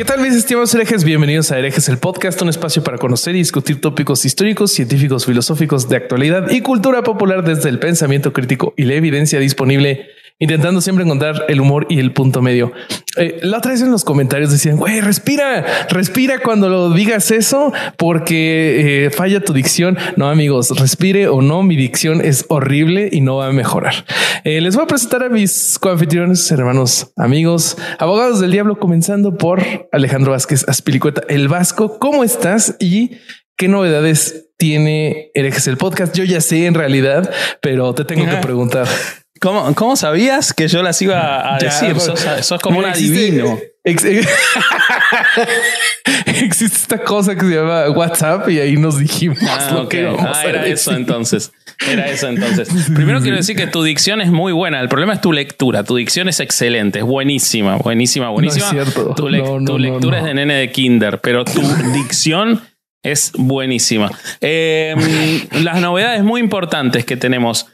[0.00, 1.04] ¿Qué tal mis estimados herejes?
[1.04, 5.90] Bienvenidos a Herejes el Podcast, un espacio para conocer y discutir tópicos históricos, científicos, filosóficos
[5.90, 10.08] de actualidad y cultura popular desde el pensamiento crítico y la evidencia disponible
[10.40, 12.72] intentando siempre encontrar el humor y el punto medio.
[13.16, 17.72] Eh, la otra vez en los comentarios decían, güey, respira, respira cuando lo digas eso
[17.96, 19.98] porque eh, falla tu dicción.
[20.16, 24.06] No, amigos, respire o no, mi dicción es horrible y no va a mejorar.
[24.44, 29.62] Eh, les voy a presentar a mis coanfitriones, hermanos, amigos, abogados del diablo, comenzando por
[29.92, 31.98] Alejandro Vázquez Aspilicueta, el Vasco.
[31.98, 33.18] ¿Cómo estás y
[33.58, 36.16] qué novedades tiene Herejes el podcast?
[36.16, 38.86] Yo ya sé en realidad, pero te tengo que preguntar.
[39.40, 41.94] ¿Cómo, ¿Cómo sabías que yo las iba a Ya, decir?
[41.94, 43.58] bueno, sos, sos como un adivino.
[43.84, 44.04] ex-
[46.26, 50.32] existe esta cosa que se llama WhatsApp y ahí nos dijimos Ah, lo que Ah,
[50.34, 50.74] a era decir.
[50.74, 51.52] eso entonces.
[51.90, 52.68] Era eso entonces.
[52.94, 54.80] Primero quiero decir que tu dicción es muy buena.
[54.80, 55.82] El problema es tu lectura.
[55.84, 58.70] Tu dicción es excelente, es buenísima, buenísima, buenísima.
[58.70, 59.14] cierto.
[59.14, 61.60] Tu, lec- No, no, tu no, lectura es de nene de kinder, pero tu
[61.94, 62.60] dicción
[63.02, 64.10] es buenísima.
[64.42, 64.94] Eh,
[65.62, 67.66] las novedades muy importantes que tenemos.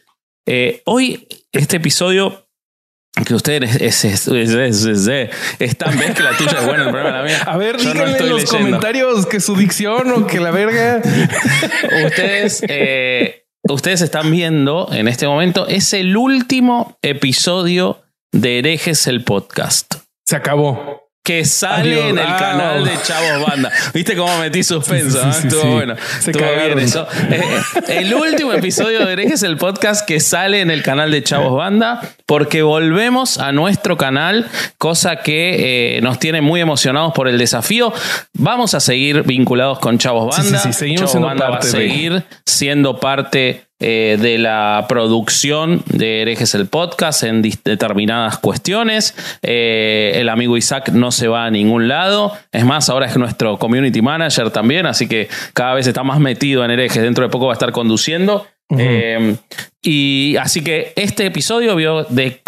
[0.46, 2.46] Eh, hoy, este episodio
[3.24, 5.08] que ustedes es, es, es,
[5.58, 7.42] es, tan ves que la tuya es buena, el problema la mía.
[7.46, 8.58] A ver, Yo no díganle en los leyendo.
[8.58, 11.00] comentarios que su dicción o que la verga.
[12.06, 19.24] ustedes, eh, ustedes están viendo en este momento, es el último episodio de Herejes el
[19.24, 19.94] podcast.
[20.24, 21.05] Se acabó.
[21.26, 22.10] Que sale Adiós.
[22.10, 22.36] en el Ah.
[22.38, 23.72] canal de Chavos Banda.
[23.92, 25.18] ¿Viste cómo metí suspenso?
[25.18, 25.48] Sí, sí, ah?
[25.48, 25.96] Estuvo bueno.
[26.20, 26.76] Se Estuvo cagaron.
[26.76, 27.08] bien eso.
[27.32, 27.42] Eh,
[27.88, 32.00] el último episodio de Herejes el podcast que sale en el canal de Chavos Banda,
[32.26, 34.46] porque volvemos a nuestro canal,
[34.78, 37.92] cosa que eh, nos tiene muy emocionados por el desafío.
[38.34, 40.60] Vamos a seguir vinculados con Chavos Banda.
[40.60, 46.22] sí, seguimos Chavos siendo Banda va a seguir siendo parte eh, de la producción de
[46.22, 49.14] Herejes el Podcast en determinadas cuestiones.
[49.42, 52.32] Eh, el amigo Isaac no se va a ningún lado.
[52.52, 56.64] Es más, ahora es nuestro community manager también, así que cada vez está más metido
[56.64, 57.02] en Herejes.
[57.02, 58.46] Dentro de poco va a estar conduciendo.
[58.78, 59.36] Eh,
[59.82, 62.40] y así que este episodio vio, de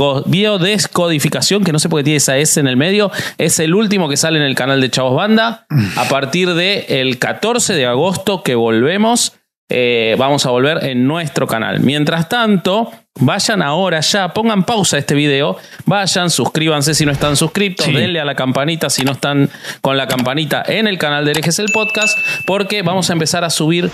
[0.60, 4.08] descodificación, que no sé por qué tiene esa S en el medio, es el último
[4.08, 5.66] que sale en el canal de Chavos Banda.
[5.96, 9.37] A partir del el 14 de agosto que volvemos,
[9.68, 11.80] eh, vamos a volver en nuestro canal.
[11.80, 12.90] Mientras tanto,
[13.20, 18.20] vayan ahora ya, pongan pausa a este video, vayan, suscríbanse si no están suscriptos, denle
[18.20, 21.68] a la campanita si no están con la campanita en el canal de Herejes el
[21.72, 23.90] Podcast, porque vamos a empezar a subir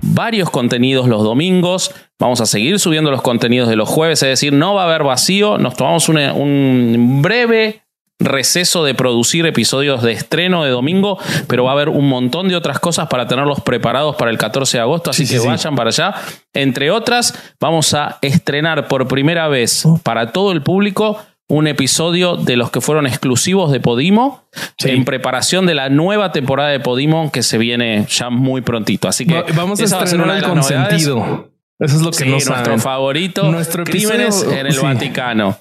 [0.00, 1.90] varios contenidos los domingos.
[2.20, 5.02] Vamos a seguir subiendo los contenidos de los jueves, es decir, no va a haber
[5.04, 5.58] vacío.
[5.58, 7.82] Nos tomamos una- un breve
[8.20, 12.56] receso de producir episodios de estreno de domingo, pero va a haber un montón de
[12.56, 15.46] otras cosas para tenerlos preparados para el 14 de agosto, así Sí, sí, que sí.
[15.48, 16.14] vayan para allá.
[16.52, 19.98] Entre otras, vamos a estrenar por primera vez Oh.
[20.02, 21.18] para todo el público
[21.50, 24.42] un episodio de los que fueron exclusivos de Podimo
[24.76, 24.90] Sí.
[24.90, 29.08] en preparación de la nueva temporada de Podimo que se viene ya muy prontito.
[29.08, 30.44] Así que Va- Vamos a estrenar el novedades.
[30.44, 31.48] consentido.
[31.78, 32.80] Eso es lo que Sí, no nuestro saben.
[32.80, 33.44] favorito.
[33.44, 34.80] Nuestro Crímenes episodio- en el sí.
[34.82, 35.56] Vaticano.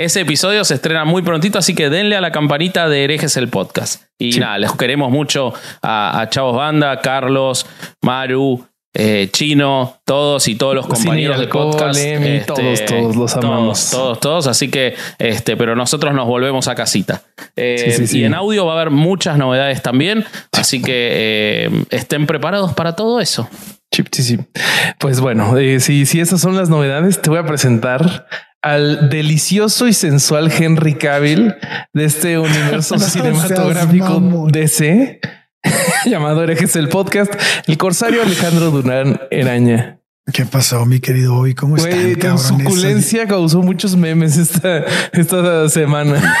[0.00, 3.48] Ese episodio se estrena muy prontito, así que denle a la campanita de Herejes el
[3.48, 4.04] podcast.
[4.18, 4.40] Y Sí.
[4.40, 5.52] nada, les queremos mucho
[5.82, 7.66] a, a Chavos Banda, Carlos,
[8.00, 12.00] Maru, eh, Chino, todos y todos los compañeros de alcohol, podcast.
[12.00, 13.90] Emi, todos, todos los amamos.
[13.90, 14.46] Todos, todos, todos.
[14.46, 17.20] Así que, este, pero nosotros nos volvemos a casita.
[17.54, 18.18] Eh, Sí, sí, sí.
[18.20, 20.24] Y en audio va a haber muchas novedades también.
[20.52, 21.10] Así que
[21.66, 23.50] eh, estén preparados para todo eso.
[23.92, 24.38] Sí, sí, sí.
[24.98, 28.26] Pues bueno, si, si esas son las novedades, te voy a presentar
[28.62, 31.54] al delicioso y sensual Henry Cavill
[31.92, 34.48] de este universo cinematográfico.
[34.50, 35.20] DC
[36.06, 37.32] llamado Herejes el podcast,
[37.66, 39.99] el corsario Alejandro Durán Eraña.
[40.32, 41.54] ¿Qué pasó, mi querido Bobby?
[41.54, 42.46] ¿Cómo están, tu cabrones?
[42.46, 46.36] suculencia causó muchos memes esta, esta semana.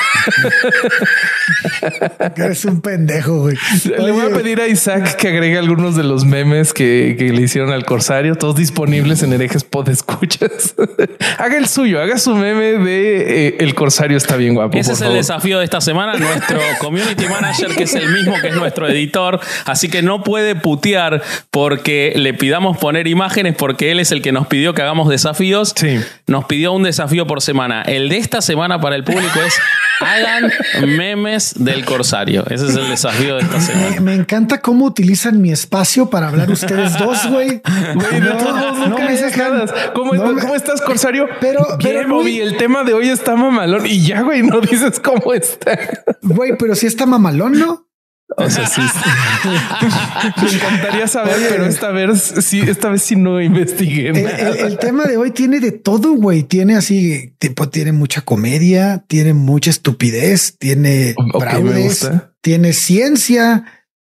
[2.36, 3.56] Eres un pendejo, güey.
[3.84, 7.42] Le voy a pedir a Isaac que agregue algunos de los memes que, que le
[7.42, 10.74] hicieron al Corsario, todos disponibles en herejes pod escuchas.
[11.38, 14.78] haga el suyo, haga su meme de eh, el Corsario está bien guapo.
[14.78, 15.16] Ese por es el favor.
[15.18, 16.14] desafío de esta semana.
[16.16, 20.54] Nuestro community manager, que es el mismo que es nuestro editor, así que no puede
[20.54, 25.08] putear porque le pidamos poner imágenes, porque él es el que nos pidió que hagamos
[25.08, 25.74] desafíos.
[25.76, 26.00] Sí.
[26.26, 27.82] Nos pidió un desafío por semana.
[27.82, 29.54] El de esta semana para el público es
[30.00, 30.50] hagan
[30.96, 32.44] memes del corsario.
[32.50, 33.90] Ese es el desafío de esta semana.
[33.90, 37.62] Me, me encanta cómo utilizan mi espacio para hablar ustedes dos, güey.
[37.94, 39.66] Nunca me dejan.
[39.94, 41.28] ¿Cómo, No me- ¿Cómo estás, Corsario?
[41.40, 42.40] Pero- Bien, pero, Bobby, güey.
[42.40, 45.78] el tema de hoy está mamalón y ya, güey, no dices cómo está.
[46.22, 47.86] Güey, pero si está mamalón, ¿no?
[48.36, 48.80] O sea, sí.
[48.80, 49.48] sí.
[50.42, 54.10] Me encantaría saber, pero esta vez sí, esta vez sí no investigué.
[54.10, 56.42] El, el- el tema de hoy tiene de todo, güey.
[56.44, 62.32] Tiene así, tipo, tiene mucha comedia, tiene mucha estupidez, tiene Ok, me fraudes, gusta.
[62.40, 63.64] tiene ciencia,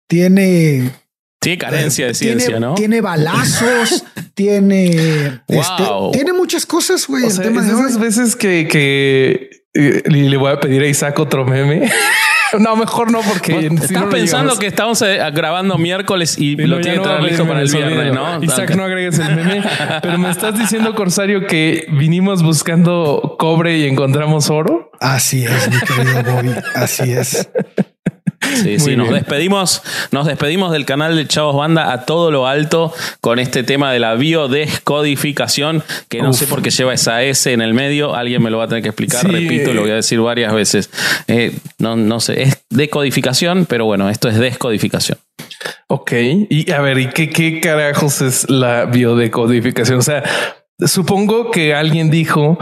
[0.07, 0.91] tiene
[1.43, 2.73] Sí, carencia de ciencia, tiene, ¿no?
[2.73, 4.03] Tiene balazos,
[4.33, 6.11] tiene, este, Wow.
[6.11, 7.23] tiene muchas cosas, güey.
[7.23, 7.85] O el sea, tema es de de hoy.
[7.87, 11.89] esas veces que, que y le voy a pedir a Isaac otro meme.
[12.59, 16.79] no, mejor no, porque si Estás no pensando que estamos eh, grabando miércoles y lo
[16.79, 18.13] tiene no listo para el viernes.
[18.13, 18.43] ¿no?
[18.43, 19.63] Isaac, no agregues el meme,
[20.01, 24.91] pero me estás diciendo, Corsario, que vinimos buscando cobre y encontramos oro.
[24.99, 26.51] Así es, mi querido Bobby.
[26.75, 27.49] Así es.
[28.63, 29.81] Sí, sí, nos despedimos,
[30.12, 34.00] nos despedimos del canal de Chavos Banda a todo lo alto con este tema de
[34.00, 36.38] la biodescodificación, que no Uf.
[36.38, 38.83] sé por qué lleva esa S en el medio, alguien me lo va a tener
[38.83, 39.27] que explicar, Sí.
[39.27, 40.89] repito, lo voy a decir varias veces.
[41.27, 45.18] Eh, no, no sé, es decodificación, pero bueno, esto es descodificación.
[45.88, 46.12] Ok.
[46.50, 50.00] Y a ver, ¿y qué, qué carajos es la biodecodificación?
[50.00, 50.24] O sea,
[50.86, 52.57] supongo que alguien dijo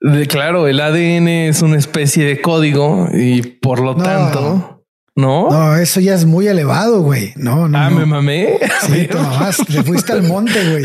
[0.00, 4.02] de claro, el ADN es una especie de código y por lo No.
[4.04, 4.75] tanto,
[5.16, 5.50] ¿no?
[5.50, 7.32] No, eso ya es muy elevado, güey.
[7.36, 7.78] No, no.
[7.78, 7.96] ah, no.
[7.96, 8.58] me mamé.
[8.86, 10.84] Sí, te te fuiste al monte, güey.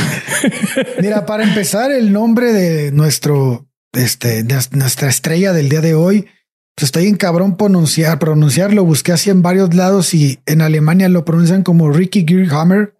[1.01, 6.27] Mira, para empezar, el nombre de nuestro, este, de nuestra estrella del día de hoy,
[6.75, 8.85] pues está bien cabrón pronunciar, pronunciarlo.
[8.85, 12.95] Busqué así en varios lados y en Alemania lo pronuncian como Ricky Gearhammer.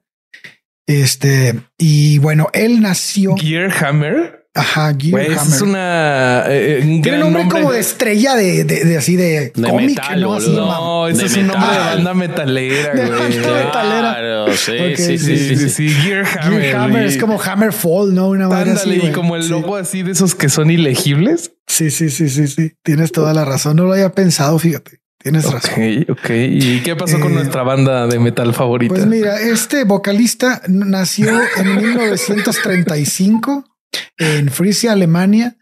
[0.86, 4.41] Este, y bueno, él nació, Gearhammer.
[4.53, 5.31] Ajá, Gearhammer.
[5.31, 9.15] es una eh, eh, un Tiene gran nombre como de estrella de, de, de así
[9.15, 10.33] de, De cómic, metal, ¿no?
[10.33, 11.95] Así, No, ese es un nombre de metal.
[11.95, 13.19] banda metalera, De güey.
[13.19, 13.71] banda metalera.
[13.71, 16.62] Claro, sí, sí, sí, Sí, sí, Gearhammer.
[16.62, 18.30] Gearhammer es como Hammerfall, ¿no?
[18.30, 19.50] Una madre así, Ándale, y como el Sí.
[19.50, 21.53] logo así de esos que son ilegibles.
[21.68, 22.74] Sí, sí, sí, sí, sí.
[22.83, 23.77] Tienes toda la razón.
[23.77, 25.00] No lo había pensado, fíjate.
[25.24, 26.06] Tienes Ok, razón.
[26.09, 26.30] ok.
[26.31, 28.94] ¿Y qué pasó con Eh, nuestra banda de metal favorita?
[28.95, 33.65] Pues mira, este vocalista nació en 1935
[34.18, 35.58] en Frisia, Alemania.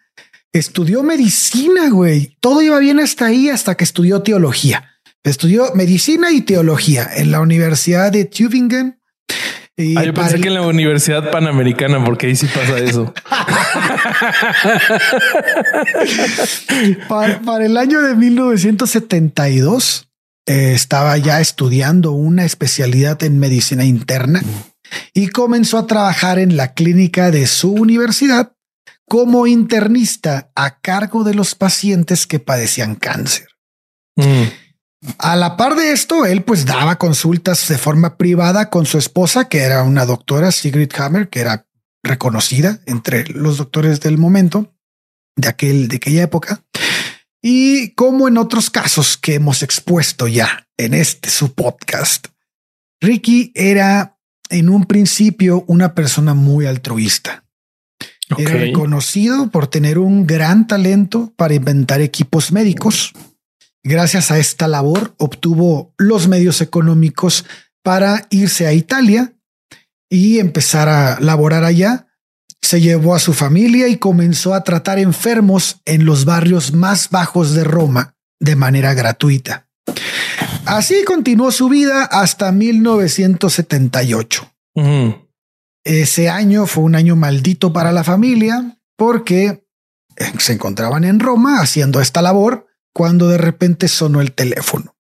[0.51, 2.35] Estudió medicina, güey.
[2.39, 4.89] Todo iba bien hasta ahí, hasta que estudió teología.
[5.23, 8.99] Estudió medicina y teología en la Universidad de Tübingen.
[9.77, 13.13] Y Ah, yo pensé el- que en la Universidad Panamericana, porque ahí sí pasa eso.
[17.07, 20.07] Para, para el año de 1972
[20.47, 24.41] eh, estaba ya estudiando una especialidad en medicina interna
[25.13, 28.53] y comenzó a trabajar en la clínica de su universidad
[29.07, 33.47] como internista a cargo de los pacientes que padecían cáncer.
[34.15, 34.43] Mm.
[35.17, 39.47] A la par de esto, él pues daba consultas de forma privada con su esposa,
[39.47, 41.65] que era una doctora, Sigrid Hammer, que era
[42.03, 44.73] reconocida entre los doctores del momento,
[45.35, 46.63] de aquel, de aquella época.
[47.41, 52.27] Y como en otros casos que hemos expuesto ya en este su podcast,
[53.01, 54.18] Ricky era
[54.49, 57.43] en un principio una persona muy altruista.
[58.37, 63.13] Era reconocido por tener un gran talento para inventar equipos médicos.
[63.83, 67.45] Gracias a esta labor obtuvo los medios económicos
[67.81, 69.33] para irse a Italia
[70.09, 72.07] y empezar a laborar allá.
[72.61, 77.53] Se llevó a su familia y comenzó a tratar enfermos en los barrios más bajos
[77.53, 79.67] de Roma de manera gratuita.
[80.69, 84.53] Así continuó su vida hasta 1978.
[84.75, 85.09] Mm.
[85.83, 89.65] Ese año fue un año maldito para la familia porque
[90.15, 94.95] eh, se encontraban en Roma haciendo esta labor cuando de repente sonó el teléfono.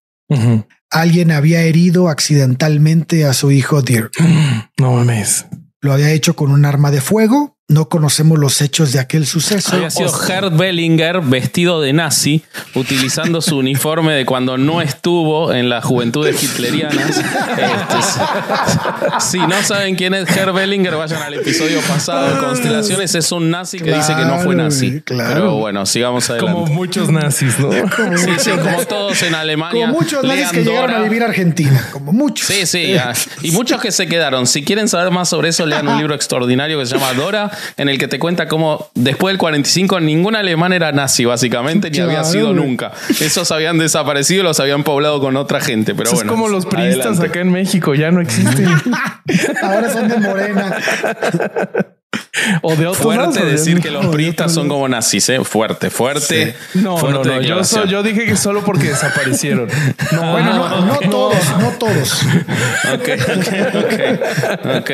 [0.91, 4.13] Alguien había herido accidentalmente a su hijo Dirk.
[4.79, 5.45] No mames.
[5.81, 7.57] Lo había hecho con un arma de fuego.
[7.69, 9.75] No conocemos los hechos de aquel suceso.
[9.75, 15.69] Había sido Gerd Bellinger vestido de nazi, utilizando su uniforme de cuando no estuvo en
[15.69, 17.19] las juventudes hitlerianas.
[17.19, 23.13] Este, si no saben quién es Gerd Bellinger, vayan al episodio pasado de Constelaciones.
[23.13, 25.01] Es un nazi que dice que no fue nazi.
[25.01, 25.33] claro.
[25.35, 26.61] Pero bueno, sigamos adelante.
[26.61, 27.71] Como muchos nazis, ¿no?
[27.71, 29.85] Sí, sí, como todos en Alemania.
[29.85, 32.47] Como muchos nazis lean que llegaron a vivir a Argentina, como muchos.
[32.47, 32.93] Sí, sí.
[32.93, 33.13] ya.
[33.43, 34.47] Y muchos que se quedaron.
[34.47, 37.89] Si quieren saber más sobre eso, lean un libro extraordinario que se llama Dora en
[37.89, 42.23] el que te cuenta cómo después del 45 ningún alemán era nazi, básicamente, ni había
[42.23, 42.91] sido nunca.
[43.09, 45.93] Esos habían desaparecido, los habían poblado con otra gente.
[45.95, 47.27] Pero Eso bueno, es como los priistas adelante.
[47.27, 48.67] acá en México, ya no existen.
[49.63, 50.75] Ahora son de morena.
[52.61, 55.39] o de otros Fuerte decir que los priistas son como nazis, ¿eh?
[55.43, 56.55] Fuerte, fuerte.
[56.73, 57.41] No, fuerte no, no.
[57.41, 59.67] Yo, so- yo dije que solo porque desaparecieron.
[60.11, 62.23] No, Bueno, no, no todos, no todos.
[62.93, 63.47] Ok, ok,
[64.77, 64.91] ok.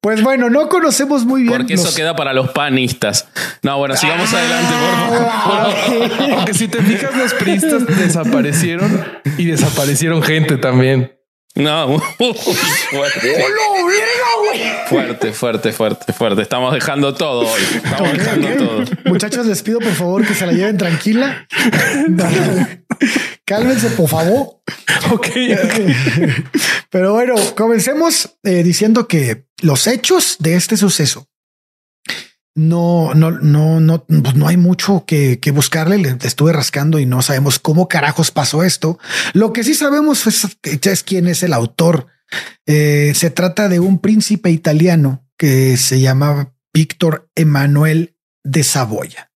[0.00, 1.54] Pues bueno, no conocemos muy bien.
[1.56, 3.28] Porque los- eso queda para los panistas.
[3.62, 4.74] No, bueno, sigamos adelante,
[5.08, 6.32] por favor.
[6.36, 9.04] Aunque si te fijas, los priistas desaparecieron
[9.36, 11.12] y desaparecieron gente también.
[11.54, 11.98] No,
[12.90, 13.44] fuerte.
[14.88, 16.42] Fuerte, fuerte, fuerte, fuerte.
[16.42, 17.62] Estamos dejando todo hoy.
[17.74, 18.84] Estamos dejando todo.
[19.06, 21.48] Muchachos, les pido por favor que se la lleven tranquila.
[23.44, 24.60] Cálmense, por favor.
[25.10, 25.28] Ok.
[26.90, 31.26] Pero bueno, comencemos eh, diciendo que los hechos de este suceso
[32.58, 35.98] no, no, no, no, pues no hay mucho que, buscarle.
[35.98, 38.98] Le estuve rascando y no sabemos cómo carajos pasó esto.
[39.32, 42.08] Lo que sí sabemos es, es quién es el autor.
[42.66, 49.30] Eh, se trata de un príncipe italiano que se llama Víctor Emanuel de Saboya.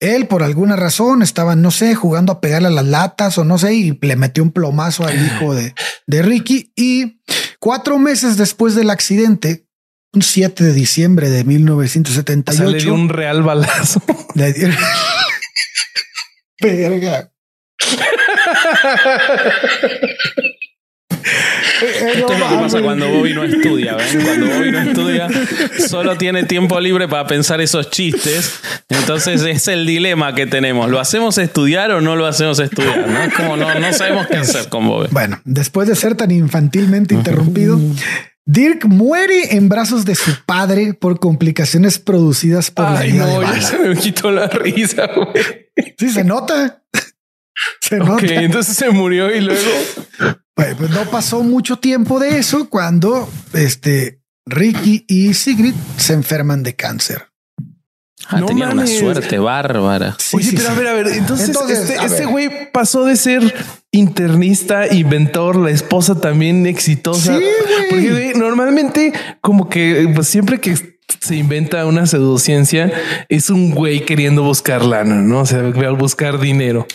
[0.00, 3.56] Él, por alguna razón, estaba, no sé, jugando a pegarle a las latas o no
[3.56, 5.74] sé, y le metió un plomazo al hijo de,
[6.08, 6.72] de Ricky.
[6.74, 7.20] Y
[7.60, 9.65] cuatro meses después del accidente,
[10.16, 14.02] un 7 de diciembre de O sea, le 1978, dio un real balazo.
[14.34, 14.52] le
[16.60, 17.30] Verga.
[21.76, 23.96] Esto es lo que pasa cuando Bobby no estudia.
[23.96, 24.24] ¿ven?
[24.24, 25.28] Cuando Bobby no estudia,
[25.86, 28.60] solo tiene tiempo libre para pensar esos chistes.
[28.88, 30.88] Entonces es el dilema que tenemos.
[30.88, 33.06] ¿Lo hacemos estudiar o no lo hacemos estudiar?
[33.06, 33.18] ¿no?
[33.36, 35.08] Como no, no sabemos qué hacer con Bobby.
[35.10, 37.78] Bueno, después de ser tan infantilmente interrumpido,
[38.46, 43.42] Dirk muere en brazos de su padre por complicaciones producidas por la Ay, de no,
[43.42, 45.72] ya se me quitó la risa, güey.
[45.98, 46.84] Sí, se nota.
[47.80, 48.24] Se nota.
[48.26, 49.70] entonces se murió y luego.
[50.54, 56.62] Bueno, pues no pasó mucho tiempo de eso cuando este Ricky y Sigrid se enferman
[56.62, 57.26] de cáncer.
[58.28, 60.16] Ah, No tenía una suerte bárbara.
[60.18, 63.04] Sí, Oye, sí, pero a ver, a ver, entonces, Entonces, este, a este güey pasó
[63.04, 63.54] de ser
[63.92, 67.38] internista, inventor, la esposa también exitosa.
[67.38, 67.88] Sí, güey.
[67.90, 70.74] Porque güey, normalmente, como que pues, siempre que
[71.20, 72.92] se inventa una pseudociencia,
[73.28, 75.40] es un güey queriendo buscar lana, no?
[75.40, 76.86] O sea, al buscar dinero.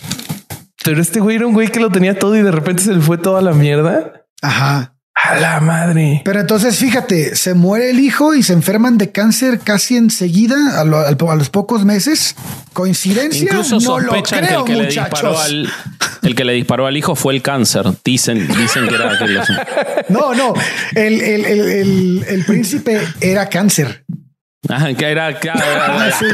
[0.84, 3.02] Pero este güey era un güey que lo tenía todo y de repente se le
[3.02, 4.26] fue toda la mierda.
[4.42, 4.91] Ajá.
[5.24, 6.22] A la madre.
[6.25, 10.84] Pero entonces fíjate, se muere el hijo y se enferman de cáncer casi enseguida a,
[10.84, 12.36] lo- al- a los pocos meses.
[12.74, 13.44] Coincidencia.
[13.44, 15.12] Incluso no lo sospechan creo, que el que, le muchachos.
[15.12, 15.70] disparó al,
[16.24, 17.86] el que le disparó al hijo fue el cáncer.
[18.04, 19.40] Dicen, dicen que era aquel.
[20.10, 20.54] No, no,
[20.96, 24.04] el, el- el- el- el príncipe era cáncer.
[24.70, 25.60] Ah, que era, claro,
[26.20, 26.25] sí.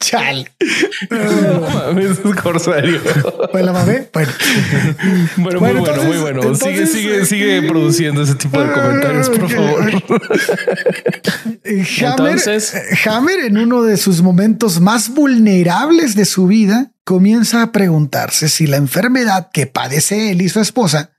[0.00, 0.50] Chal.
[1.10, 3.00] Es corsario.
[3.52, 4.08] Pues la mamé.
[4.12, 4.32] Bueno,
[5.36, 6.42] Bueno, Bueno, muy bueno, muy bueno.
[6.42, 9.90] entonces, sigue, sigue, eh, sigue produciendo ese tipo de comentarios, por favor.
[11.64, 16.92] Eh, Hammer, Entonces- eh, Hammer, en uno de sus momentos más vulnerables de su vida,
[17.04, 21.12] comienza a preguntarse si la enfermedad que padece él y su esposa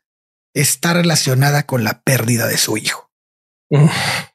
[0.53, 3.09] está relacionada con la pérdida de su hijo.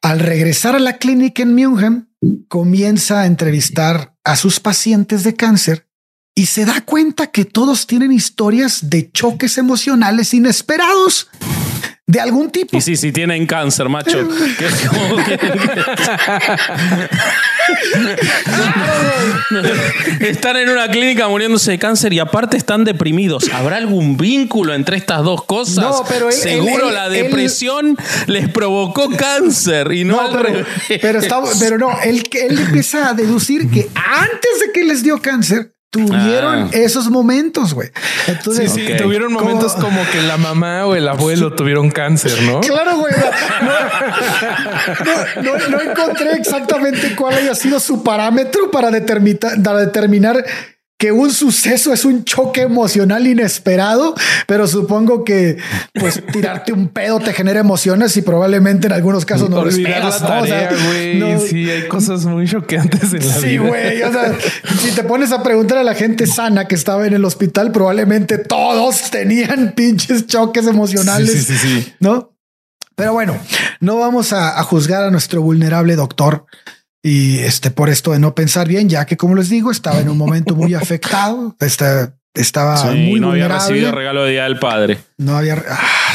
[0.00, 2.08] Al regresar a la clínica en München,
[2.48, 5.86] comienza a entrevistar a sus pacientes de cáncer
[6.34, 11.30] y se da cuenta que todos tienen historias de choques emocionales inesperados
[12.08, 12.76] de algún tipo.
[12.76, 14.18] Y sí, sí tienen cáncer, macho.
[20.20, 23.48] Están en una clínica muriéndose de cáncer y aparte están deprimidos.
[23.52, 25.84] ¿Habrá algún vínculo entre estas dos cosas?
[25.84, 27.96] No, pero él- Seguro él- la depresión
[28.26, 30.66] les provocó cáncer y no, No, al pero, revés.
[31.00, 35.20] pero, está- pero no, él, él empieza a deducir que antes de que les dio
[35.20, 36.68] cáncer, tuvieron Ah.
[36.72, 37.88] esos momentos, güey.
[37.88, 38.98] Sí, Entonces, sí, Ok.
[39.02, 39.46] tuvieron ¿Cómo?
[39.46, 42.60] momentos como que la mamá o el abuelo tuvieron cáncer, ¿no?
[42.60, 43.12] Claro, güey.
[45.04, 50.44] No, no- no- no encontré exactamente cuál haya sido su parámetro para, determita- para determinar
[50.98, 54.14] que un suceso es un choque emocional inesperado,
[54.46, 55.58] pero supongo que
[55.94, 59.90] pues tirarte un pedo te genera emociones y probablemente en algunos casos no lo Olvidar
[59.92, 60.42] esperas, la ¿no?
[60.42, 60.70] O sea,
[61.16, 64.02] no- Sí, hay cosas muy choqueantes en la Sí, güey.
[64.02, 64.34] O sea,
[64.80, 68.38] si te pones a preguntar a la gente sana que estaba en el hospital, probablemente
[68.38, 71.30] todos tenían pinches choques emocionales.
[71.30, 71.92] Sí, sí, sí, sí.
[72.00, 72.32] ¿No?
[72.94, 73.38] Pero bueno,
[73.80, 76.46] no vamos a, a juzgar a nuestro vulnerable doctor
[77.02, 80.08] y este por esto de no pensar bien, ya que como les digo, estaba en
[80.08, 81.56] un momento muy afectado.
[81.60, 84.98] Está, estaba Sí, muy no había recibido regalo de Día del Padre.
[85.18, 85.62] No había.
[85.70, 86.12] Ah.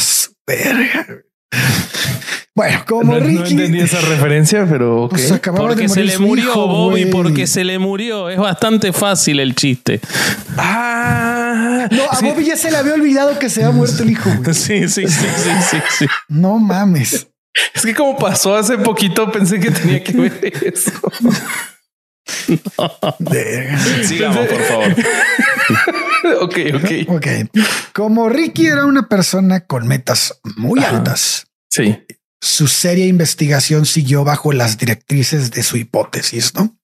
[2.54, 3.54] Bueno, como No, no Ricky.
[3.54, 7.64] entendí esa referencia, pero pues, acababa de Porque se le murió, hijo, Bobby, porque se
[7.64, 8.30] le murió.
[8.30, 10.02] Es bastante fácil el chiste.
[10.58, 12.26] Ah, No, a sí.
[12.26, 14.30] Bobby ya se le había olvidado que se había muerto el hijo.
[14.30, 14.54] güey.
[14.54, 16.06] Sí, sí, sí, sí, sí, sí.
[16.28, 17.28] No mames.
[17.76, 20.92] Es que como pasó hace poquito, pensé que tenía que ver eso.
[23.20, 23.80] Verga.
[24.04, 24.96] Sigamos, por favor.
[26.42, 26.92] ok, ok.
[27.10, 27.28] Ok.
[27.94, 30.98] Como Ricky era una persona con metas muy Ajá.
[30.98, 32.00] altas, Sí.
[32.42, 36.78] su seria investigación siguió bajo las directrices de su hipótesis, ¿no?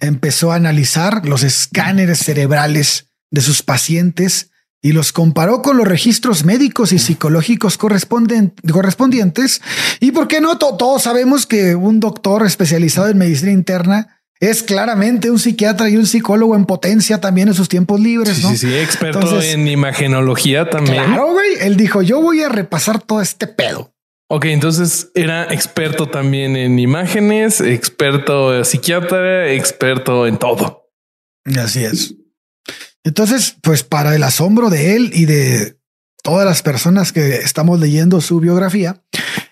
[0.00, 4.50] Empezó a analizar los escáneres cerebrales de sus pacientes
[4.88, 9.60] y los comparó con los registros médicos y psicológicos correspondientes.
[10.00, 14.62] Y por qué no, To- todos sabemos que un doctor especializado en medicina interna es
[14.62, 18.50] claramente un psiquiatra y un psicólogo en potencia también en sus tiempos libres, Sí, ¿no?
[18.50, 21.04] sí, sí, experto Entonces- en imagenología también.
[21.04, 21.54] Claro, güey.
[21.60, 23.92] Él dijo, yo voy a repasar todo este pedo.
[24.28, 30.90] Ok, entonces era experto también en imágenes, experto psiquiatra, experto en todo.
[31.56, 32.14] Así es.
[33.06, 35.78] Entonces, pues para el asombro de él y de
[36.24, 39.00] todas las personas que estamos leyendo su biografía,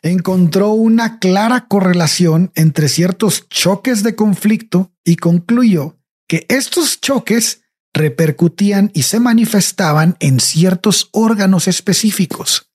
[0.02, 5.96] encontró una clara correlación entre ciertos choques de conflicto y concluyó
[6.26, 7.60] que estos choques
[7.94, 12.72] repercutían y se manifestaban en ciertos órganos específicos.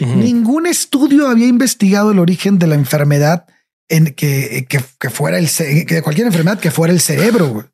[0.00, 3.46] Ningún estudio había investigado el origen de la enfermedad
[3.88, 5.48] en que, que, que fuera el
[5.86, 7.70] que cualquier enfermedad que fuera el cerebro.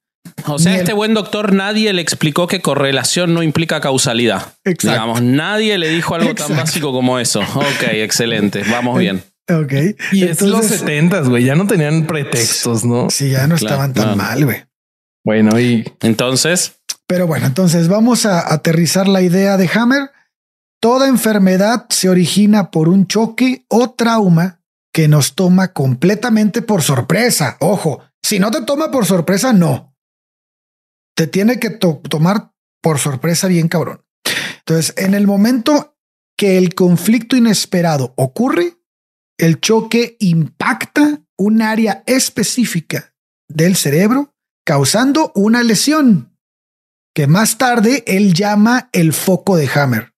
[0.47, 4.55] O sea, Ni el- este buen doctor nadie le explicó que correlación no implica causalidad.
[4.65, 4.89] Exacto.
[4.91, 7.41] Digamos, nadie le dijo algo tan básico como eso.
[7.41, 8.63] Ok, excelente.
[8.71, 9.23] Vamos bien.
[9.51, 9.73] Ok.
[10.13, 11.45] Y es los Entonces, setentas, güey.
[11.45, 13.11] Ya no tenían pretextos, ¿no?
[13.11, 14.17] Sí, ya no Claro, estaban tan claro.
[14.17, 14.65] mal, güey.
[15.25, 16.77] Bueno, y Entonces,
[17.07, 20.11] Pero bueno, entonces vamos a aterrizar la idea de Hammer.
[20.81, 24.61] Toda enfermedad se origina por un choque o trauma
[24.93, 27.57] que nos toma completamente por sorpresa.
[27.61, 29.92] Ojo, si no te toma por sorpresa, no.
[31.17, 32.53] Te tiene que to- tomar
[32.83, 34.05] por sorpresa bien cabrón.
[34.59, 35.97] Entonces, en el momento
[36.37, 38.77] que el conflicto inesperado ocurre,
[39.39, 43.15] el choque impacta un área específica
[43.49, 46.39] del cerebro, causando una lesión
[47.15, 50.12] que más tarde él llama el foco de Hammer.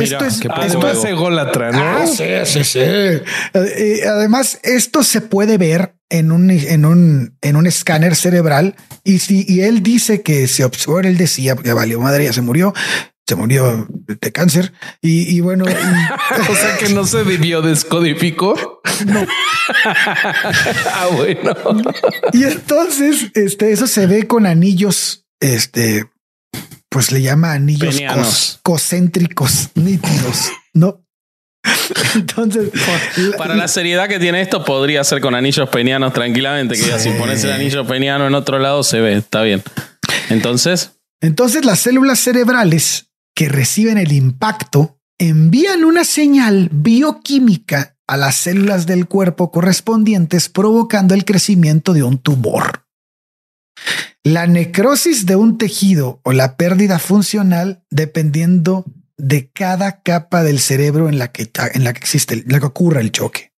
[0.00, 1.78] Mira, esto es, esto además es- ególatra, ¿no?
[1.82, 2.78] Ah, sí, sí, sí.
[2.80, 3.22] Eh,
[3.54, 8.74] eh, además, esto se puede ver en un, en un, en un escáner cerebral.
[9.04, 12.40] Y si y él dice que se observó, él decía que valió madre, ya se
[12.42, 12.72] murió,
[13.26, 14.72] se murió de cáncer.
[15.02, 15.72] Y, y bueno, y-
[16.50, 18.80] o sea que no se biodescodificó.
[19.06, 19.24] No.
[19.84, 21.52] ah, bueno.
[22.32, 26.06] y entonces este, eso se ve con anillos, este,
[26.90, 31.04] pues le llama anillos cos- concéntricos nítidos, no?
[32.14, 32.70] Entonces,
[33.36, 36.76] para la seriedad que tiene esto, podría ser con anillos penianos tranquilamente.
[36.76, 37.10] Que ya Sí.
[37.10, 39.16] si pones el anillo peniano en otro lado, se ve.
[39.18, 39.62] Está bien.
[40.30, 48.36] Entonces, Entonces las células cerebrales que reciben el impacto envían una señal bioquímica a las
[48.36, 52.84] células del cuerpo correspondientes provocando el crecimiento de un tumor.
[54.28, 58.84] La necrosis de un tejido o la pérdida funcional dependiendo
[59.16, 62.66] de cada capa del cerebro en la que, en la que existe, en la que
[62.66, 63.54] ocurre el choque.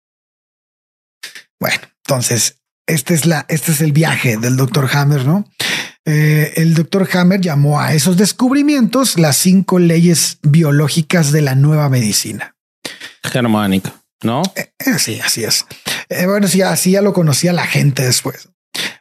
[1.60, 5.50] Bueno, entonces este es la, este es el viaje del doctor Hammer, ¿no?
[6.06, 11.90] Eh, el doctor Hammer llamó a esos descubrimientos las cinco leyes biológicas de la nueva
[11.90, 12.56] medicina.
[13.24, 14.44] germánica, ¿no?
[14.56, 15.66] Eh, sí, así es.
[16.10, 18.50] Eh, bueno, sí, así ya lo conocía la gente después.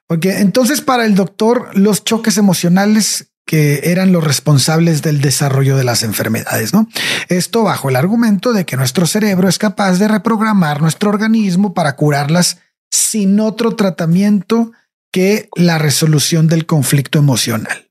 [0.09, 5.85] Porque entonces para el doctor los choques emocionales que eran los responsables del desarrollo de
[5.85, 6.89] las enfermedades, ¿no?
[7.29, 11.97] Esto bajo el argumento de que nuestro cerebro es capaz de reprogramar nuestro organismo para
[11.97, 12.59] curarlas
[12.91, 14.73] sin otro tratamiento
[15.13, 17.89] que la resolución del conflicto emocional.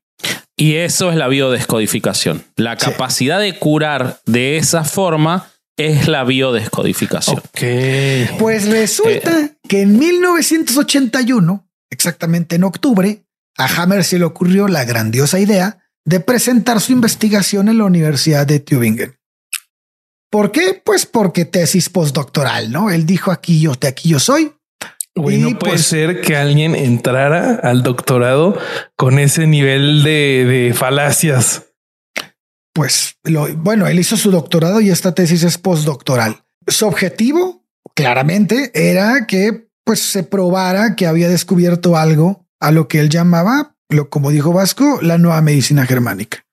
[0.56, 2.44] Y eso es la biodescodificación.
[2.56, 2.86] La Sí.
[2.86, 7.38] capacidad de curar de esa forma es la biodescodificación.
[7.38, 8.38] Ok.
[8.38, 13.24] Pues resulta que en 1981, exactamente en octubre,
[13.56, 18.46] a Hammer se le ocurrió la grandiosa idea de presentar su investigación en la Universidad
[18.46, 19.16] de Tübingen.
[20.30, 20.80] ¿Por qué?
[20.84, 22.90] Pues porque tesis postdoctoral, ¿no?
[22.90, 24.52] Él dijo aquí yo, de aquí yo soy.
[25.14, 28.58] Güey, Y, no puede pues- ser que alguien entrara al doctorado
[28.96, 31.64] con ese nivel de, de falacias.
[32.72, 36.44] Pues lo, bueno, él hizo su doctorado y esta tesis es postdoctoral.
[36.66, 43.00] Su objetivo, claramente, era que pues se probara que había descubierto algo a lo que
[43.00, 46.44] él llamaba lo como dijo Vasco, la nueva medicina germánica.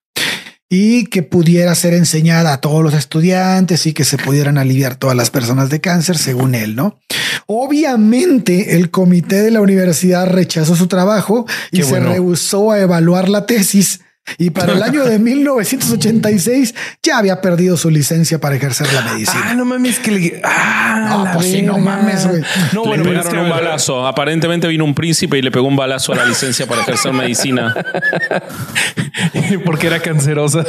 [0.69, 5.17] Y que pudiera ser enseñada a todos los estudiantes y que se pudieran aliviar todas
[5.17, 6.97] las personas de cáncer, según él, ¿no?
[7.45, 13.45] Obviamente el comité de la universidad rechazó su trabajo y se rehusó a evaluar la
[13.45, 13.99] tesis
[14.37, 19.47] y para el año de 1986 ya había perdido su licencia para ejercer la medicina.
[19.49, 20.41] Ah, no mames, que le.
[20.43, 22.41] Ah, no, pues sí, no mames, güey.
[22.73, 24.07] No, le bueno, pegaron un balazo.
[24.07, 27.75] Aparentemente vino un príncipe y le pegó un balazo a la licencia para ejercer medicina.
[29.65, 30.65] Porque era cancerosa.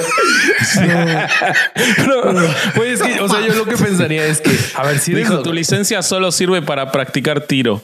[0.75, 2.41] Pero,
[2.85, 5.53] es que, o sea, yo lo que pensaría es que, a ver si dijo, tu
[5.53, 7.83] licencia solo sirve para practicar tiro,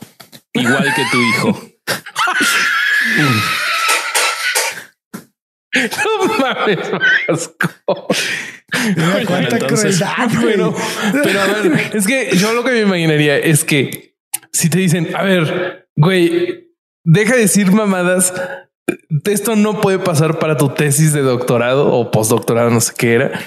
[0.53, 1.61] igual que tu hijo.
[5.75, 6.79] No mames,
[7.29, 7.69] Vasco.
[9.27, 10.75] Cuánta crueldad, Pero,
[11.23, 14.17] pero a ver, es que yo lo que me imaginaría es que
[14.53, 18.35] si te dicen, a ver, güey, deja de decir mamadas.
[19.25, 23.41] Esto no puede pasar para tu tesis de doctorado o postdoctorado, no sé qué era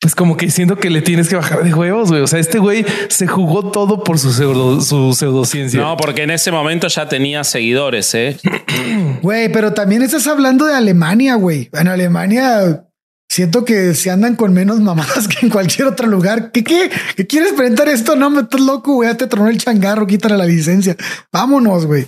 [0.00, 2.22] pues como que siento que le tienes que bajar de huevos, güey.
[2.22, 5.80] O sea, este güey se jugó todo por su, pseudo, su pseudociencia.
[5.80, 8.36] No, porque en ese momento ya tenía seguidores, ¿eh?
[9.22, 11.68] Güey, pero también estás hablando de Alemania, güey.
[11.72, 12.84] En Alemania
[13.28, 16.52] siento que se andan con menos mamadas que en cualquier otro lugar.
[16.52, 16.90] ¿Qué, qué?
[17.16, 18.14] ¿Qué quieres presentar esto?
[18.14, 19.08] No, me estás loco, güey.
[19.08, 20.96] Ya te tronó el changarro, quítale la licencia.
[21.32, 22.06] Vámonos, güey.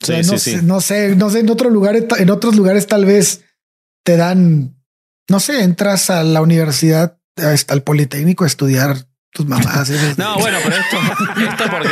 [0.00, 0.58] Sí, no, sí.
[0.62, 3.42] no sé, no sé, en otro lugar, en otros lugares tal vez
[4.04, 4.75] te dan,
[5.28, 7.18] no sé, entras a la universidad,
[7.68, 8.96] al Politécnico a estudiar
[9.30, 9.90] tus mamás.
[10.16, 10.96] no, bueno, pero esto,
[11.48, 11.90] esto porque,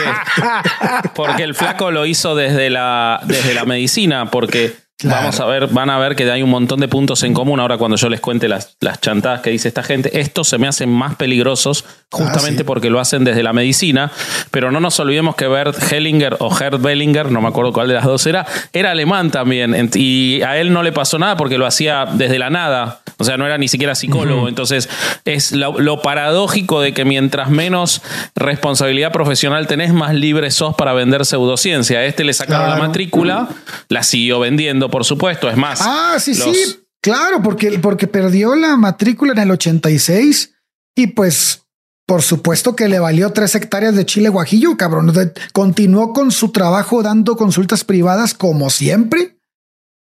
[1.15, 5.91] porque el flaco lo hizo desde la, desde la medicina, porque Vamos a ver, van
[5.91, 7.61] a ver que hay un montón de puntos en común.
[7.61, 10.21] Ahora cuando yo les cuente las, las chantadas que dice esta gente.
[10.21, 14.11] Estos se me hacen más peligrosos justamente Ah, porque lo hacen desde la medicina,
[14.51, 17.95] pero no nos olvidemos que Bert Hellinger o Gerd Bellinger, no me acuerdo cuál de
[17.95, 19.91] las dos era, era alemán también.
[19.95, 23.37] Y a él no le pasó nada porque lo hacía desde la nada, o sea,
[23.37, 24.89] no era ni siquiera psicólogo, entonces
[25.25, 28.03] es lo, lo paradójico de que mientras menos
[28.35, 31.99] responsabilidad profesional tenés, más libre sos para vender pseudociencia.
[31.99, 33.49] A este le sacaron la matrícula,
[33.89, 35.81] la siguió vendiendo, por supuesto, es más.
[35.83, 40.55] Ah, sí, los- sí, claro, porque, porque perdió la matrícula en el 86
[40.97, 41.63] y pues
[42.07, 45.11] por supuesto que le valió tres hectáreas de chile guajillo, cabrón.
[45.55, 49.39] Continuó con su trabajo dando consultas privadas como siempre.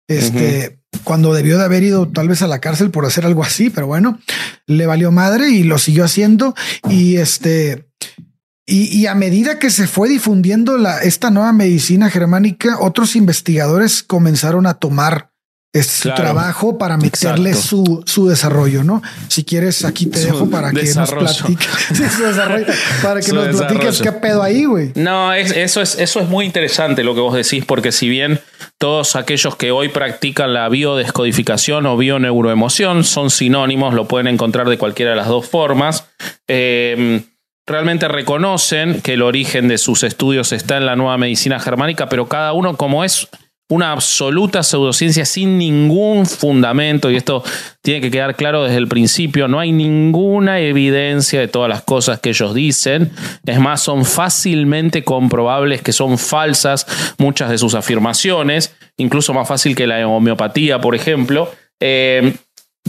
[0.06, 3.70] Este, cuando debió de haber ido tal vez a la cárcel por hacer algo así,
[3.70, 4.18] pero bueno,
[4.66, 6.54] le valió madre y lo siguió haciendo.
[6.90, 7.88] Y este,
[8.66, 14.02] y, y a medida que se fue difundiendo la, esta nueva medicina germánica, otros investigadores
[14.02, 15.30] comenzaron a tomar
[15.74, 16.22] este, su Claro.
[16.22, 19.02] trabajo para meterle su, su desarrollo, ¿no?
[19.28, 21.68] Si quieres, aquí te Su dejo para que nos platiques.
[23.02, 24.92] Para que Su nos platiques qué pedo ahí, güey.
[24.94, 28.40] No, es- eso, es, eso es muy interesante lo que vos decís, porque si bien
[28.78, 34.78] todos aquellos que hoy practican la biodescodificación o bioneuroemoción son sinónimos, lo pueden encontrar de
[34.78, 36.06] cualquiera de las dos formas,
[36.48, 37.24] eh,
[37.66, 42.28] realmente reconocen que el origen de sus estudios está en la nueva medicina germánica, pero
[42.28, 43.28] cada uno, como es
[43.70, 47.42] una absoluta pseudociencia sin ningún fundamento, y esto
[47.82, 52.20] tiene que quedar claro desde el principio, no hay ninguna evidencia de todas las cosas
[52.20, 53.10] que ellos dicen,
[53.46, 59.74] es más, son fácilmente comprobables que son falsas muchas de sus afirmaciones, incluso más fácil
[59.74, 61.50] que la homeopatía, por ejemplo.
[61.80, 62.34] Eh,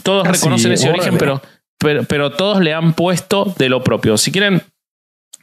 [0.03, 1.41] todos Ah, reconocen ese origen, pero,
[1.85, 4.17] pero, pero todos le han puesto de lo propio.
[4.17, 4.63] Si quieren,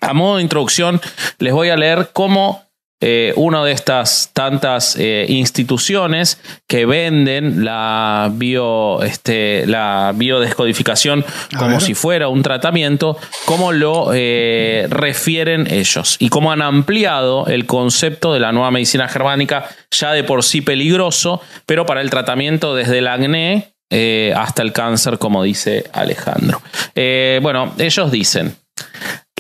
[0.01, 1.01] a modo de introducción,
[1.39, 2.65] les voy a leer cómo
[3.01, 11.59] eh, una de estas tantas eh, instituciones que venden la, bio, este, la biodescodificación A
[11.59, 11.81] como ver.
[11.81, 18.33] si fuera un tratamiento, cómo lo eh, refieren ellos y cómo han ampliado el concepto
[18.35, 22.99] de la nueva medicina germánica, ya de por sí peligroso, pero para el tratamiento desde
[22.99, 26.63] el acné eh, hasta el cáncer, como dice Alejandro.
[26.95, 28.57] Eh, bueno, ellos dicen,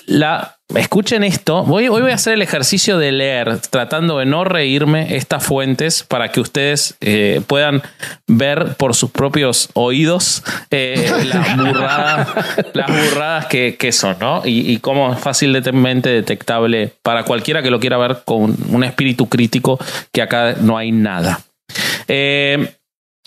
[0.05, 1.65] la, escuchen esto.
[1.65, 6.03] Voy, hoy voy a hacer el ejercicio de leer, tratando de no reírme estas fuentes
[6.03, 7.81] para que ustedes eh, puedan
[8.27, 12.29] ver por sus propios oídos las burradas,
[12.75, 14.43] las burradas que, que son, ¿no?
[14.45, 19.31] Y, y cómo es fácilmente detectable para cualquiera que lo quiera ver con un espíritu
[19.31, 19.79] crítico,
[20.13, 21.41] que acá no hay nada.
[22.09, 22.75] Eh,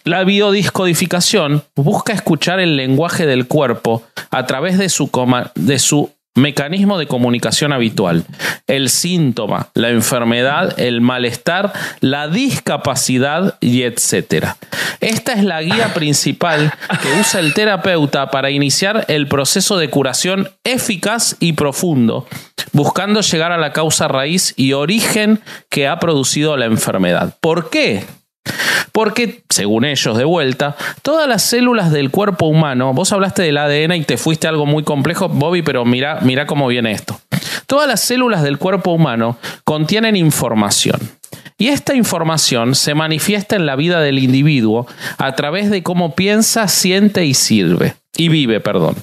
[0.06, 6.12] la biodiscodificación busca escuchar el lenguaje del cuerpo a través de su, coma- de su
[6.36, 8.26] mecanismo de comunicación habitual.
[8.68, 14.58] El síntoma, la enfermedad, el malestar, la discapacidad y etcétera.
[15.00, 20.50] Esta es la guía principal que usa el terapeuta para iniciar el proceso de curación
[20.64, 22.28] eficaz y profundo,
[22.74, 25.40] buscando llegar a la causa raíz y origen
[25.70, 27.36] que ha producido la enfermedad.
[27.40, 28.04] ¿Por qué?
[28.92, 33.94] Porque, según ellos, de vuelta, todas las células del cuerpo humano, vos hablaste del ADN
[33.94, 37.20] y te fuiste algo muy complejo, Bobby, pero mira, mira cómo viene esto.
[37.68, 41.00] Todas las células del cuerpo humano contienen información.
[41.58, 46.68] Y esta información se manifiesta en la vida del individuo a través de cómo piensa,
[46.68, 47.96] siente y sirve.
[48.18, 48.96] Y vive, perdón.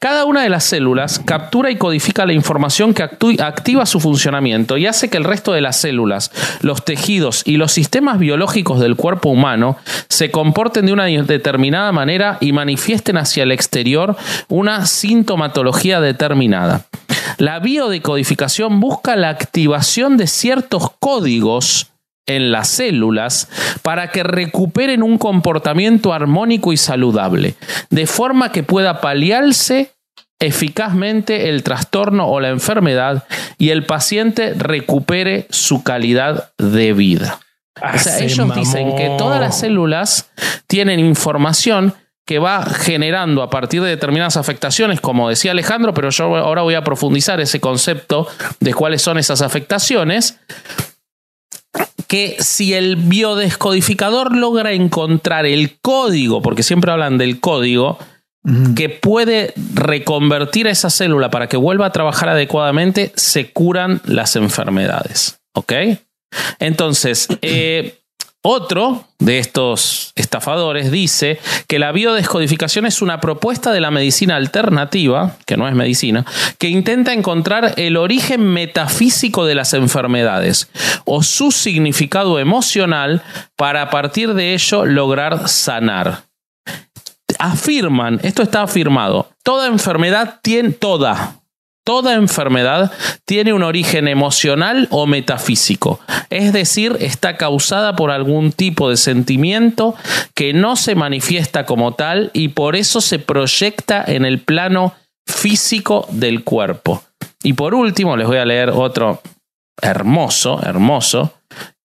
[0.00, 4.86] Cada una de las células captura y codifica la información que activa su funcionamiento y
[4.86, 6.30] hace que el resto de las células,
[6.60, 9.76] los tejidos y los sistemas biológicos del cuerpo humano
[10.08, 16.84] se comporten de una determinada manera y manifiesten hacia el exterior una sintomatología determinada.
[17.38, 21.88] La biodecodificación busca la activación de ciertos códigos
[22.28, 23.48] en las células
[23.82, 27.56] para que recuperen un comportamiento armónico y saludable,
[27.90, 29.90] de forma que pueda paliarse
[30.38, 33.24] eficazmente el trastorno o la enfermedad
[33.58, 37.40] y el paciente recupere su calidad de vida.
[37.82, 40.30] o sea, ellos dicen que todas las células
[40.68, 46.36] tienen información que va generando a partir de determinadas afectaciones, como decía Alejandro, pero yo
[46.36, 48.28] ahora voy a profundizar ese concepto
[48.60, 50.38] de cuáles son esas afectaciones,
[52.08, 57.98] que si el biodescodificador logra encontrar el código, porque siempre hablan del código,
[58.74, 64.36] que puede reconvertir a esa célula para que vuelva a trabajar adecuadamente, se curan las
[64.36, 65.40] enfermedades.
[65.52, 65.72] ¿Ok?
[66.58, 67.97] Entonces, eh,
[68.48, 75.36] otro de estos estafadores dice que la biodescodificación es una propuesta de la medicina alternativa,
[75.44, 76.24] que no es medicina,
[76.56, 80.70] que intenta encontrar el origen metafísico de las enfermedades
[81.04, 83.22] o su significado emocional
[83.54, 86.24] para a partir de ello lograr sanar.
[87.38, 91.37] Afirman, esto está afirmado, toda enfermedad tiene, toda,
[91.88, 92.92] Toda enfermedad
[93.24, 99.94] tiene un origen emocional o metafísico, es decir, está causada por algún tipo de sentimiento
[100.34, 104.96] que no se manifiesta como tal y por eso se proyecta en el plano
[105.26, 107.04] físico del cuerpo.
[107.42, 109.22] Y por último, les voy a leer otro
[109.80, 111.32] hermoso, hermoso,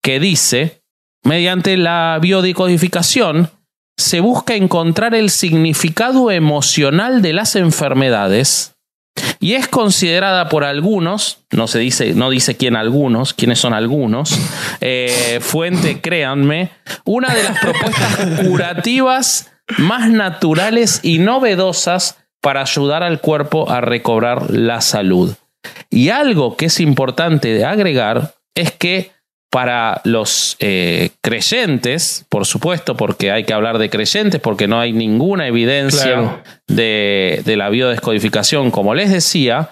[0.04, 0.82] que dice,
[1.24, 3.52] mediante la biodecodificación,
[3.98, 8.73] se busca encontrar el significado emocional de las enfermedades
[9.40, 14.40] y es considerada por algunos, no se dice, no dice quién algunos, quiénes son algunos,
[14.82, 16.72] eh, fuente, créanme,
[17.04, 24.50] una de las propuestas curativas más naturales y novedosas para ayudar al cuerpo a recobrar
[24.50, 25.34] la salud.
[25.90, 29.12] Y algo que es importante de agregar es que
[29.54, 34.94] para los eh, creyentes, por supuesto, porque hay que hablar de creyentes, porque no hay
[34.94, 39.70] ninguna evidencia de, de la biodescodificación, como les decía,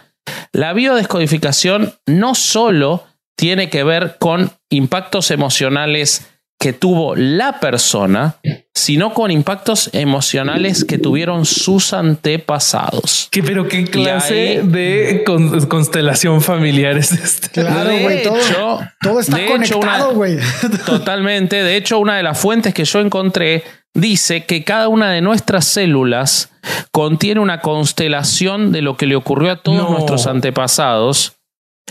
[0.52, 6.31] la biodescodificación no solo tiene que ver con impactos emocionales
[6.62, 8.36] que tuvo la persona,
[8.72, 13.30] sino con impactos emocionales que tuvieron sus antepasados.
[13.32, 15.24] ¿Qué, pero qué clase de
[15.68, 17.48] constelación familiar es esta?
[17.50, 18.22] Claro, güey.
[18.22, 20.38] Todo, todo, está conectado, güey.
[20.86, 21.64] Totalmente.
[21.64, 23.64] De hecho, una de las fuentes que yo encontré
[23.96, 26.52] dice que cada una de nuestras células
[26.92, 31.38] contiene una constelación de lo que le ocurrió a todos nuestros antepasados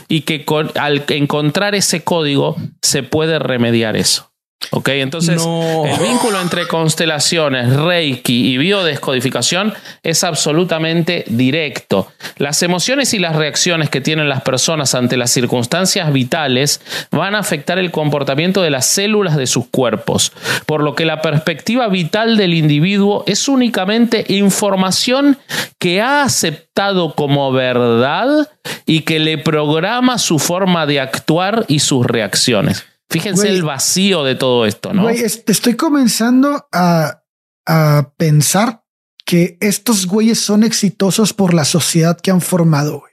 [0.06, 0.44] y que
[0.76, 4.29] al encontrar ese código se puede remediar eso.
[4.72, 12.12] Ok, entonces el vínculo entre constelaciones, Reiki y biodescodificación es absolutamente directo.
[12.36, 17.38] Las emociones y las reacciones que tienen las personas ante las circunstancias vitales van a
[17.38, 20.32] afectar el comportamiento de las células de sus cuerpos,
[20.66, 25.38] por lo que la perspectiva vital del individuo es únicamente información
[25.78, 28.48] que ha aceptado como verdad
[28.84, 32.89] y que le programa su forma de actuar y sus reacciones.
[33.10, 35.02] Fíjense el vacío de todo esto, ¿no?
[35.02, 37.22] Güey, estoy comenzando a,
[37.66, 38.84] a, pensar
[39.26, 43.10] que estos güeyes son exitosos por la sociedad que han formado, güey.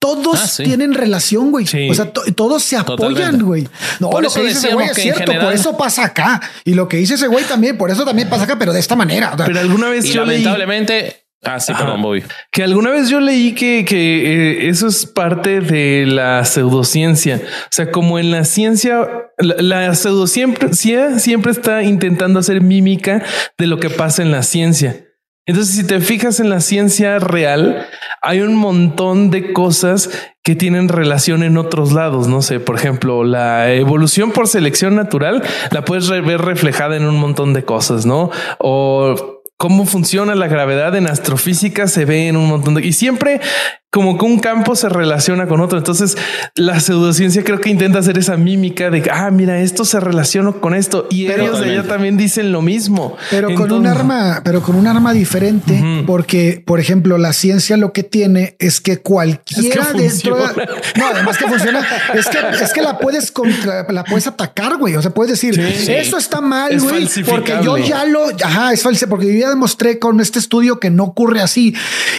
[0.00, 1.66] Todos ah, tienen relación, güey.
[1.90, 3.68] O sea, todos se apoyan, güey.
[3.98, 6.40] No, por lo que dice ese güey es cierto, por eso pasa acá.
[6.64, 8.96] Y lo que dice ese güey también, por eso también pasa acá, pero de esta
[8.96, 9.36] manera.
[9.36, 12.22] pero alguna vez yo lamentablemente Ah, sí, perdón, Bobby.
[12.52, 17.40] Que alguna vez yo leí que, que eh, eso es parte de la pseudociencia.
[17.42, 23.24] O sea, como en la ciencia, la, pseudociencia siempre está intentando hacer mímica
[23.56, 25.06] de lo que pasa en la ciencia.
[25.46, 27.88] Entonces, si te fijas en la ciencia real,
[28.20, 30.10] hay un montón de cosas
[30.44, 32.28] que tienen relación en otros lados.
[32.28, 37.16] No sé, por ejemplo, la evolución por selección natural la puedes ver reflejada en un
[37.16, 38.30] montón de cosas, ¿no?
[38.58, 42.86] O cómo funciona la gravedad en astrofísica se ve en un montón de...
[42.86, 43.42] Y siempre
[43.90, 45.76] como que un campo se relaciona con otro.
[45.76, 46.16] Entonces,
[46.54, 50.52] la pseudociencia creo que intenta hacer esa mímica de que, ah, mira, esto se relaciona
[50.52, 51.08] con esto.
[51.10, 53.16] Y ellos de allá también dicen lo mismo.
[53.30, 57.92] Pero con un arma, pero con un arma diferente, porque, por ejemplo, la ciencia lo
[57.92, 62.82] que tiene es que cualquiera dentro de, no, además que funciona, es que, es que
[62.82, 64.94] la puedes contra, la puedes atacar, güey.
[64.94, 69.08] O sea, puedes decir, eso está mal, güey, porque yo ya lo, ajá, es falso,
[69.08, 71.74] porque yo ya demostré con este estudio que no ocurre así.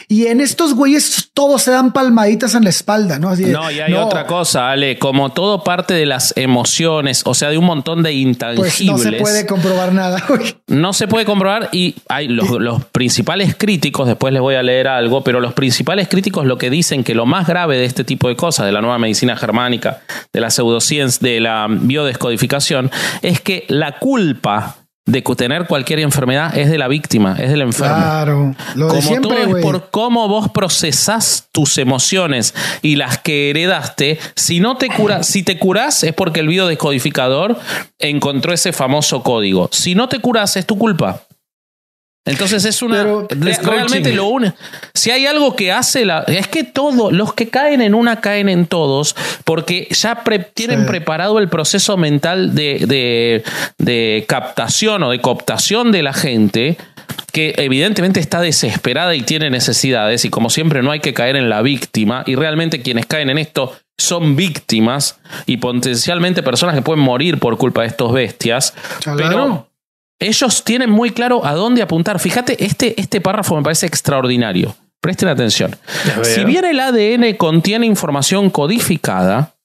[0.10, 3.30] Y en estos güeyes todos se dan palmaditas en la espalda, ¿no?
[3.30, 7.50] Así no, y hay otra cosa, Ale, como todo parte de las emociones, o sea,
[7.50, 8.76] de un montón de intangibles.
[8.78, 10.24] Pues no se puede comprobar nada.
[10.68, 14.88] no se puede comprobar y hay los, los principales críticos, después les voy a leer
[14.88, 18.28] algo, pero los principales críticos lo que dicen que lo más grave de este tipo
[18.28, 20.02] de cosas, de la nueva medicina germánica,
[20.34, 26.70] de la pseudociencia, de la biodescodificación, es que la culpa de tener cualquier enfermedad es
[26.70, 27.96] de la víctima, es del enfermo.
[27.96, 33.50] Claro, lo de Como todo es por cómo vos procesás tus emociones y las que
[33.50, 34.20] heredaste.
[34.36, 37.60] Si no te curas, si te curas es porque el biodescodificador
[38.00, 39.70] encontró ese famoso código.
[39.72, 41.24] Si no te curas es tu culpa.
[42.24, 43.04] Entonces es una.
[43.64, 44.54] realmente lo une.
[44.94, 46.20] Si hay algo que hace la.
[46.28, 51.40] Es que todos, los que caen en una caen en todos, porque ya tienen preparado
[51.40, 53.44] el proceso mental de,
[53.80, 56.78] de, captación o de cooptación de la gente,
[57.32, 61.50] que evidentemente está desesperada y tiene necesidades, y como siempre no hay que caer en
[61.50, 67.04] la víctima, y realmente quienes caen en esto son víctimas y potencialmente personas que pueden
[67.04, 68.76] morir por culpa de estos bestias.
[69.18, 69.71] Pero
[70.22, 72.20] ellos tienen muy claro a dónde apuntar.
[72.20, 74.76] Fíjate, este, este párrafo me parece extraordinario.
[75.02, 75.76] Presten atención.
[76.22, 79.56] Si bien el ADN contiene información codificada,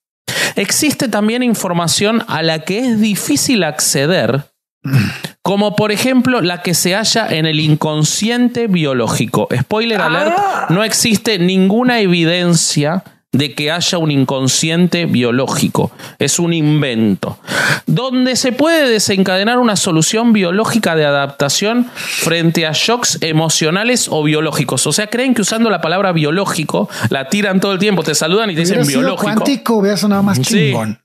[0.56, 4.46] existe también información a la que es difícil acceder,
[5.42, 9.48] como por ejemplo la que se halla en el inconsciente biológico.
[9.54, 10.66] Spoiler alert, ah.
[10.70, 13.04] no existe ninguna evidencia
[13.36, 15.90] de que haya un inconsciente biológico.
[16.18, 17.38] Es un invento.
[17.86, 24.86] Donde se puede desencadenar una solución biológica de adaptación frente a shocks emocionales o biológicos.
[24.86, 28.50] O sea, creen que usando la palabra biológico la tiran todo el tiempo, te saludan
[28.50, 29.22] y te dicen biológico.
[29.22, 30.98] cuántico hubiera sonado más chingón.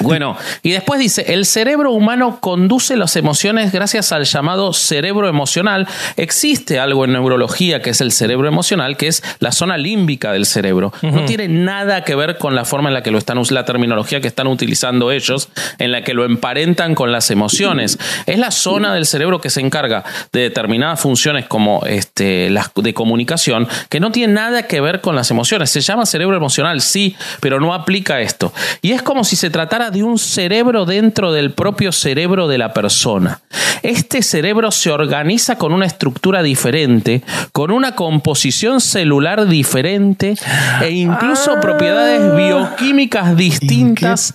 [0.00, 5.88] Bueno, y después dice, el cerebro humano conduce las emociones gracias al llamado cerebro emocional.
[6.16, 10.46] Existe algo en neurología que es el cerebro emocional, que es la zona límbica del
[10.46, 10.92] cerebro.
[11.02, 14.20] No tiene nada que ver con la forma en la que lo están la terminología
[14.20, 17.98] que están utilizando ellos, en la que lo emparentan con las emociones.
[18.26, 22.92] Es la zona del cerebro que se encarga de determinadas funciones como este, las de
[22.92, 25.70] comunicación, que no tiene nada que ver con las emociones.
[25.70, 28.52] Se llama cerebro emocional, sí, pero no aplica esto.
[28.82, 32.74] Y es como si se tratara de un cerebro dentro del propio cerebro de la
[32.74, 33.40] persona.
[33.82, 40.34] Este cerebro se organiza con una estructura diferente, con una composición celular diferente
[40.82, 41.60] e incluso ah.
[41.60, 44.32] propiedades bioquímicas distintas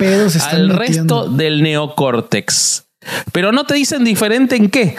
[0.49, 2.85] al resto del neocórtex.
[3.33, 4.95] Pero no te dicen diferente en qué.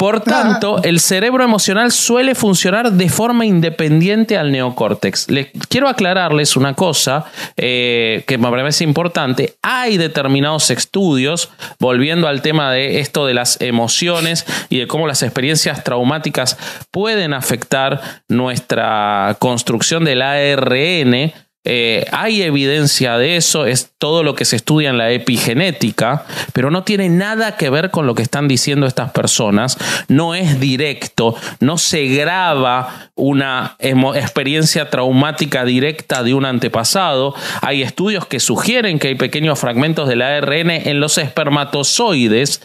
[0.00, 5.26] Por tanto, el cerebro emocional suele funcionar de forma independiente al neocórtex.
[5.68, 7.26] quiero aclararles una cosa
[7.58, 9.56] eh, que me parece importante.
[9.60, 15.22] Hay determinados estudios, volviendo al tema de esto de las emociones y de cómo las
[15.22, 16.56] experiencias traumáticas
[16.90, 21.30] pueden afectar nuestra construcción del ARN
[21.64, 26.70] eh, hay evidencia de eso, es todo lo que se estudia en la epigenética, pero
[26.70, 29.76] no tiene nada que ver con lo que están diciendo estas personas,
[30.08, 38.24] no es directo, no se graba una experiencia traumática directa de un antepasado, hay estudios
[38.26, 42.62] que sugieren que hay pequeños fragmentos del ARN en los espermatozoides,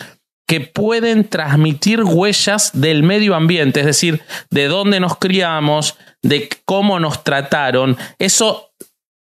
[0.47, 6.99] que pueden transmitir huellas del medio ambiente, es decir, de dónde nos criamos, de cómo
[6.99, 7.97] nos trataron.
[8.19, 8.71] Eso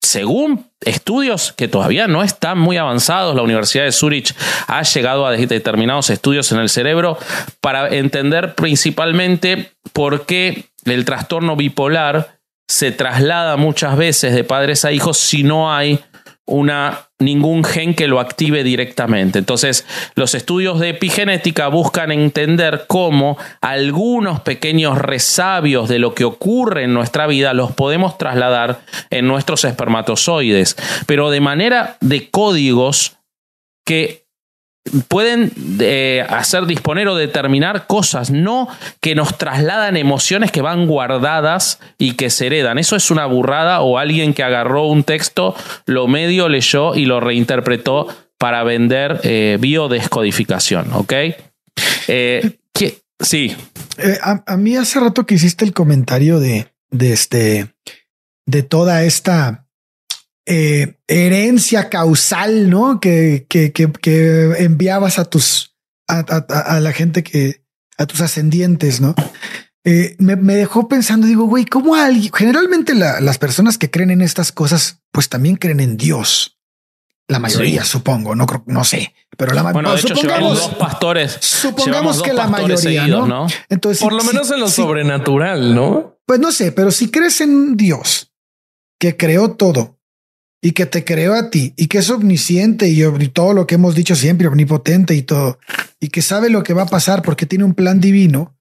[0.00, 4.34] según estudios que todavía no están muy avanzados, la Universidad de Zurich
[4.66, 7.18] ha llegado a determinados estudios en el cerebro
[7.60, 14.92] para entender principalmente por qué el trastorno bipolar se traslada muchas veces de padres a
[14.92, 16.00] hijos si no hay
[16.48, 19.38] una, ningún gen que lo active directamente.
[19.38, 26.84] Entonces, los estudios de epigenética buscan entender cómo algunos pequeños resabios de lo que ocurre
[26.84, 28.80] en nuestra vida los podemos trasladar
[29.10, 33.18] en nuestros espermatozoides, pero de manera de códigos
[33.84, 34.27] que
[35.08, 38.68] pueden eh, hacer disponer o determinar cosas, no
[39.00, 42.78] que nos trasladan emociones que van guardadas y que se heredan.
[42.78, 45.54] Eso es una burrada o alguien que agarró un texto,
[45.86, 48.08] lo medio leyó y lo reinterpretó
[48.38, 51.12] para vender eh, biodescodificación, ¿ok?
[52.06, 52.58] Eh,
[53.20, 53.56] sí.
[54.22, 57.74] A, mí hace rato que hiciste el comentario de de este,
[58.46, 59.67] de toda esta
[60.48, 63.00] eh, herencia causal, ¿no?
[63.00, 65.76] Que, que, que, que enviabas a tus,
[66.08, 67.62] a, a- a la gente que,
[67.98, 69.14] a tus ascendientes, ¿no?
[69.84, 72.32] Eh, me, me dejó pensando, digo, güey, ¿cómo alguien?
[72.34, 76.54] Generalmente la- las personas que creen en estas cosas, pues también creen en Dios.
[77.30, 80.14] La mayoría, supongo, no creo, no sé, pero la Bueno, de mayoría.
[80.16, 81.36] hecho, llevamos dos pastores.
[81.42, 83.44] supongamos dos que la mayoría, seguidos, ¿no?
[83.44, 83.46] ¿no?
[83.68, 86.18] Entonces, Por lo menos en lo sobrenatural, ¿no?
[86.24, 88.32] Pues no sé, pero si crees en Dios,
[88.98, 89.97] que creó todo
[90.60, 93.76] y que te creó a ti y que es omnisciente y, y todo lo que
[93.76, 95.58] hemos dicho siempre, omnipotente y todo,
[96.00, 98.56] y que sabe lo que va a pasar porque tiene un plan divino,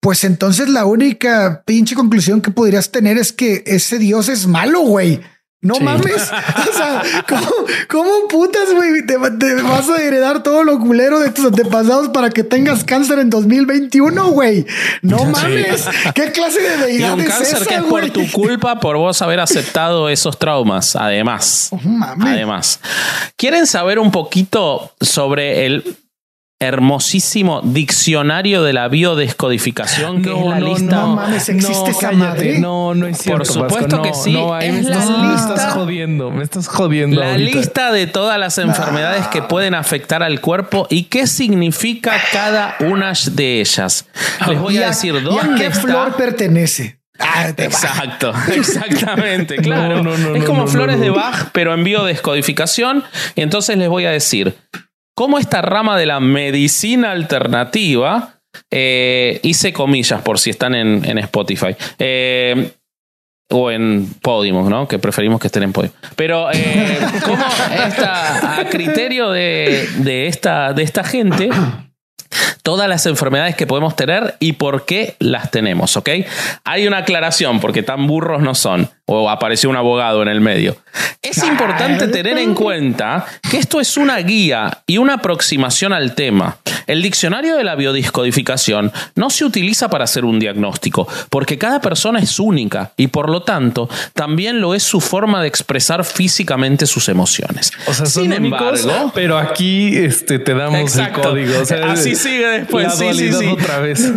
[0.00, 4.80] pues entonces la única pinche conclusión que podrías tener es que ese Dios es malo,
[4.80, 5.20] güey.
[5.62, 5.84] No Sí.
[5.84, 6.30] mames.
[6.72, 7.50] O sea, ¿cómo,
[7.88, 9.06] cómo putas, güey?
[9.06, 13.18] Te, te vas a heredar todo lo culero de tus antepasados para que tengas cáncer
[13.20, 14.66] en 2021, güey.
[15.02, 15.86] No mames.
[16.14, 18.96] ¿Qué clase de Y deidad un es cáncer esa, que es por tu culpa, por
[18.96, 21.70] vos haber aceptado esos traumas, además.
[21.84, 22.26] Mames.
[22.28, 22.80] Además,
[23.36, 25.96] ¿quieren saber un poquito sobre el
[26.62, 30.96] hermosísimo diccionario de la biodescodificación, que es la lista?
[30.96, 32.16] no mames, existe esa cállate.
[32.16, 32.58] madre.
[32.58, 33.38] No, no es cierto.
[33.38, 35.72] Por supuesto Vasco, que no, sí, No, ahí es me la estás, me lista- estás
[35.74, 36.30] jodiendo.
[36.30, 37.20] Me estás jodiendo.
[37.20, 37.56] La ahorita.
[37.58, 43.12] lista de todas las enfermedades que pueden afectar al cuerpo y qué significa cada una
[43.32, 44.06] de ellas.
[44.48, 45.80] Les voy ¿Y a decir ¿y a dónde qué está.
[45.80, 46.98] flor pertenece?
[47.18, 47.48] Ah.
[47.56, 50.02] Exacto, exactamente, claro.
[50.02, 51.14] No, no, no, es no, como no, flores no, de no.
[51.14, 53.04] Bach, pero en biodescodificación.
[53.36, 54.56] Y entonces les voy a decir
[55.22, 58.40] cómo esta rama de la medicina alternativa,
[58.72, 61.76] eh, hice comillas por si están en, en Spotify.
[62.00, 62.72] eh,
[63.48, 64.88] o en Podimo, ¿no?
[64.88, 65.94] Que preferimos que estén en Podimo.
[66.16, 67.44] Pero, eh, ¿cómo
[67.86, 71.50] esta, a criterio de, de esta, de esta gente,
[72.64, 76.08] todas las enfermedades que podemos tener y por qué las tenemos, ¿ok?
[76.64, 78.90] Hay una aclaración, porque tan burros no son,
[79.20, 80.76] o apareció un abogado en el medio.
[81.20, 86.58] Es importante tener en cuenta que esto es una guía y una aproximación al tema.
[86.86, 92.18] El diccionario de la biodiscodificación no se utiliza para hacer un diagnóstico, porque cada persona
[92.18, 97.08] es única y por lo tanto también lo es su forma de expresar físicamente sus
[97.08, 97.70] emociones.
[97.86, 101.20] O sea, son Sin únicos, embargo, pero aquí este, te damos Exacto.
[101.20, 101.60] el código.
[101.60, 102.86] O sea, Así sigue después.
[102.86, 103.46] La Sí, sí, sí.
[103.46, 104.12] otra vez.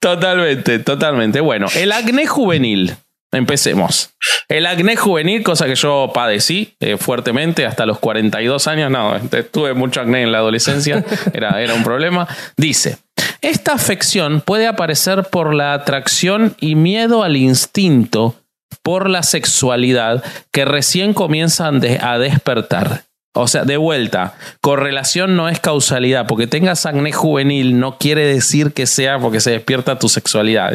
[0.00, 1.40] Totalmente, totalmente.
[1.40, 2.96] Bueno, el acné juvenil.
[3.32, 4.10] Empecemos.
[4.48, 8.90] El acné juvenil, cosa que yo padecí eh, fuertemente hasta los 42 años.
[8.90, 11.02] No, este, tuve mucho acné en la adolescencia.
[11.32, 12.28] Era, era un problema.
[12.56, 12.98] Dice.
[13.40, 18.36] Esta afección puede aparecer por la atracción y miedo al instinto
[18.82, 20.22] por la sexualidad
[20.52, 23.04] que recién comienzan a despertar.
[23.34, 26.26] O sea, de vuelta, correlación no es causalidad.
[26.26, 30.72] Porque tengas acné juvenil no quiere decir que sea porque se despierta tu sexualidad.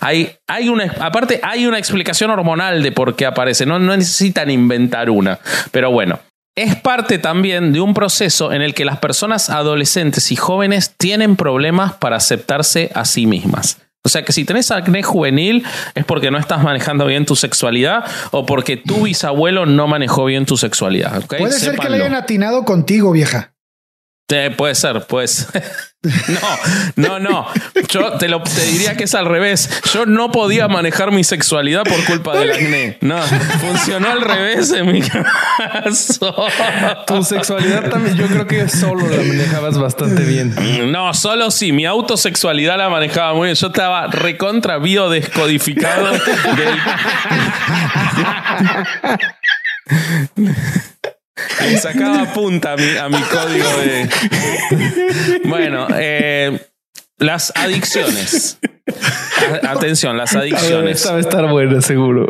[0.00, 3.64] Hay, hay una, aparte, hay una explicación hormonal de por qué aparece.
[3.64, 5.38] No, no necesitan inventar una.
[5.70, 6.20] Pero bueno,
[6.56, 11.36] es parte también de un proceso en el que las personas adolescentes y jóvenes tienen
[11.36, 13.78] problemas para aceptarse a sí mismas.
[14.06, 18.04] O sea que si tenés acné juvenil es porque no estás manejando bien tu sexualidad
[18.32, 21.24] o porque tu bisabuelo no manejó bien tu sexualidad.
[21.24, 21.36] ¿ok?
[21.38, 23.54] Puede ser que le hayan atinado contigo, vieja.
[24.30, 25.48] Eh, puede ser, pues.
[26.28, 26.40] No,
[26.96, 27.46] no, no.
[27.88, 29.70] Yo te, lo, te diría que es al revés.
[29.92, 32.98] Yo no podía manejar mi sexualidad por culpa del acné.
[33.00, 33.18] No,
[33.60, 36.46] funcionó al revés en mi caso.
[37.06, 40.54] Tu sexualidad también, yo creo que solo la manejabas bastante bien.
[40.92, 43.56] No, solo sí, mi autosexualidad la manejaba muy bien.
[43.56, 46.78] Yo estaba recontra biodescodificado del.
[51.62, 54.08] Le sacaba punta a mi, a mi código de.
[55.44, 56.58] Bueno, eh,
[57.18, 58.58] las adicciones.
[59.62, 62.26] A- atención, las adicciones Esta va a estar buena, seguro.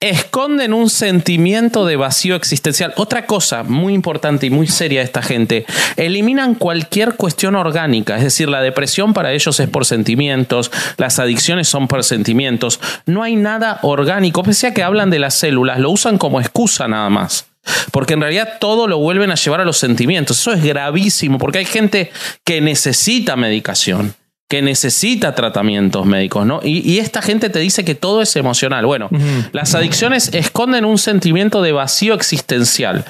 [0.00, 2.92] esconden un sentimiento de vacío existencial.
[2.96, 5.66] Otra cosa muy importante y muy seria de esta gente,
[5.96, 11.68] eliminan cualquier cuestión orgánica, es decir, la depresión para ellos es por sentimientos, las adicciones
[11.68, 15.90] son por sentimientos, no hay nada orgánico, pese a que hablan de las células, lo
[15.90, 17.47] usan como excusa nada más.
[17.92, 20.38] Porque en realidad todo lo vuelven a llevar a los sentimientos.
[20.40, 22.10] Eso es gravísimo, porque hay gente
[22.44, 24.14] que necesita medicación
[24.48, 26.60] que necesita tratamientos médicos, ¿no?
[26.64, 28.86] Y, y esta gente te dice que todo es emocional.
[28.86, 29.10] Bueno,
[29.52, 33.04] las adicciones esconden un sentimiento de vacío existencial,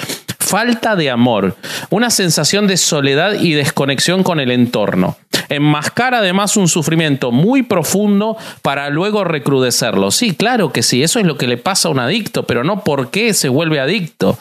[0.48, 1.56] falta de amor,
[1.90, 5.18] una sensación de soledad y desconexión con el entorno.
[5.50, 10.10] Enmascara además un sufrimiento muy profundo para luego recrudecerlo.
[10.10, 12.82] Sí, claro que sí, eso es lo que le pasa a un adicto, pero no
[12.82, 14.38] por qué se vuelve adicto.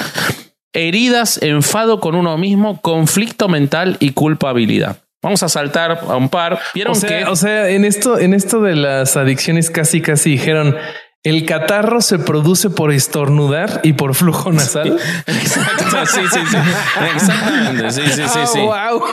[0.74, 4.98] Heridas, enfado con uno mismo, conflicto mental y culpabilidad.
[5.22, 6.60] Vamos a saltar a un par.
[6.74, 10.32] ¿Vieron O sea, que o sea, en esto, en esto de las adicciones casi casi
[10.32, 10.78] dijeron
[11.28, 14.98] el catarro se produce por estornudar y por flujo nasal.
[15.28, 16.58] Exacto, sí, sí, sí.
[17.16, 17.92] Exactamente.
[17.92, 18.60] Sí, sí, sí, sí.
[18.72, 19.04] Ah, wow.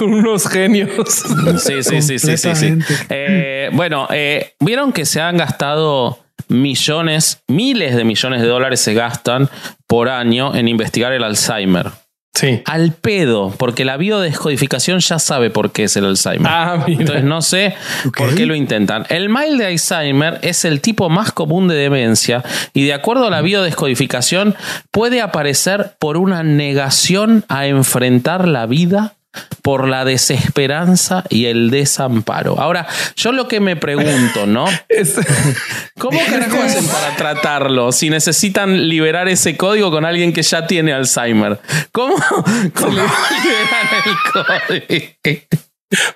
[0.06, 1.24] Unos genios.
[1.58, 2.78] Sí, sí, sí, sí, sí, sí.
[3.08, 8.94] Eh, bueno, eh, vieron que se han gastado millones, miles de millones de dólares se
[8.94, 9.48] gastan
[9.86, 11.90] por año en investigar el Alzheimer.
[12.38, 12.62] Sí.
[12.66, 16.46] Al pedo, porque la biodescodificación ya sabe por qué es el Alzheimer.
[16.46, 17.00] Ah, mira.
[17.00, 17.74] Entonces no sé
[18.16, 19.06] por qué lo intentan.
[19.08, 23.30] El mild de Alzheimer es el tipo más común de demencia y de acuerdo a
[23.30, 24.54] la biodescodificación
[24.92, 29.14] puede aparecer por una negación a enfrentar la vida
[29.62, 32.58] por la desesperanza y el desamparo.
[32.60, 32.86] Ahora,
[33.16, 34.66] yo lo que me pregunto, ¿no?
[34.88, 35.16] Es-
[35.98, 40.92] ¿Cómo carajo hacen para tratarlo si necesitan liberar ese código con alguien que ya tiene
[40.92, 41.58] Alzheimer?
[41.92, 42.14] ¿Cómo,
[42.74, 45.42] cómo liberan el código?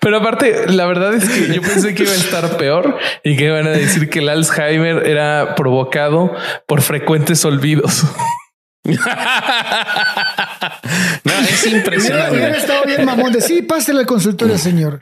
[0.01, 3.47] Pero aparte, la verdad es que yo pensé que iba a estar peor y que
[3.47, 6.35] iban a decir que el Alzheimer era provocado
[6.67, 8.05] por frecuentes olvidos.
[8.85, 9.01] no, es
[11.63, 12.59] Hubiera, hubiera impresionante.
[12.59, 14.99] estado bien mamón de sí, pásele al consultorio, señor.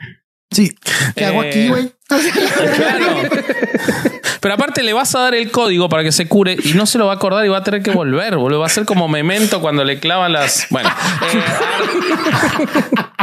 [0.51, 0.75] Sí,
[1.15, 1.91] ¿qué hago aquí, Eh, güey?
[2.75, 3.29] Claro.
[4.39, 6.97] Pero aparte le vas a dar el código para que se cure y no se
[6.97, 8.59] lo va a acordar y va a tener que volver, boludo.
[8.61, 10.65] Va a ser como memento cuando le clavan las.
[10.71, 10.89] Bueno.
[11.31, 11.43] eh,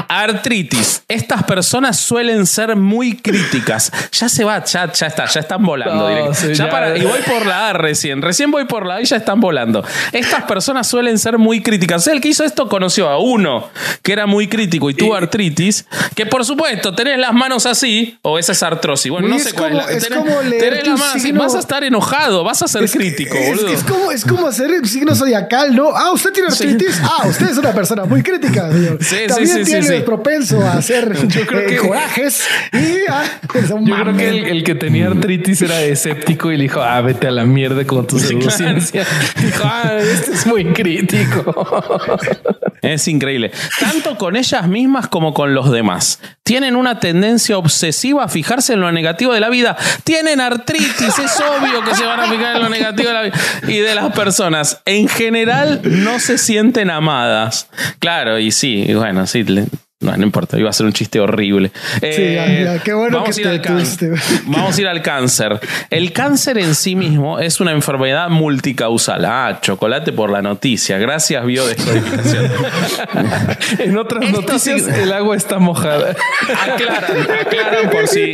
[0.09, 1.03] ar- artritis.
[1.09, 3.91] Estas personas suelen ser muy críticas.
[4.13, 5.95] Ya se va, ya, ya está, ya están volando.
[6.05, 6.35] No, directo.
[6.35, 6.71] sí, Ya ya.
[6.71, 8.23] para- y voy por la A recién.
[8.23, 9.85] Recién voy por la A y ya están volando.
[10.13, 12.03] Estas personas suelen ser muy críticas.
[12.03, 13.69] O sea, el que hizo esto conoció a uno
[14.03, 15.85] que era muy crítico y tuvo artritis.
[16.15, 19.11] Que por supuesto, tenés las manos así, o esa es artrosis.
[19.11, 21.41] Bueno, no sé es cuál como- es como leer tu así, signo.
[21.41, 23.69] Vas a estar enojado, vas a ser Es- crítico, es, boludo.
[23.69, 25.91] es como, es como hacer el signo zodiacal, ¿no?
[25.97, 27.01] Ah, usted tiene artritis.
[27.03, 28.99] Ah, usted es una persona muy crítica, señor.
[29.01, 30.03] Sí, sí, También sí, sí, tiene sí.
[30.05, 33.25] propenso a hacer Yo creo eh, que- corajes y ah,
[33.55, 36.81] es un Yo creo que el, el que tenía artritis era escéptico y le dijo,
[36.81, 39.05] ah, vete a la mierda con tu pseudociencia.
[39.43, 41.55] Dijo, ah, este es muy crítico.
[42.81, 43.51] Es increíble.
[43.81, 46.21] Tanto con ellas mismas como con los demás.
[46.45, 49.77] Tienen una tendencia obsesiva a fijarse en lo negativo de la vida.
[50.05, 53.39] Tienen artritis, es obvio que se van a fijar en lo negativo de la vida.
[53.67, 54.81] Y de las personas.
[54.85, 57.69] En general no se sienten amadas.
[57.99, 59.45] Claro, y sí, y bueno, sí.
[60.01, 61.73] No, no importa, iba a ser un chiste horrible.
[62.01, 64.11] Sí, ya, ya, qué bueno vamos que ir te detuviste.
[64.47, 65.59] Vamos a ir al cáncer.
[65.91, 69.25] El cáncer en sí mismo es una enfermedad multicausal.
[69.25, 70.99] Ah, chocolate por la noticia.
[70.99, 72.49] Gracias, biodescodificación.
[73.81, 76.15] En otras Esto noticias, sí- el agua está mojada.
[76.73, 78.33] aclaran, aclaran por si.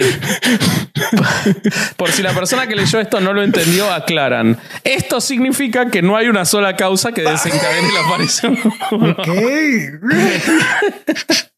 [1.97, 4.59] Por si la persona que leyó esto no lo entendió, aclaran.
[4.85, 8.59] Esto significa que no hay una sola causa que desencadene la aparición,
[8.91, 9.29] Ok.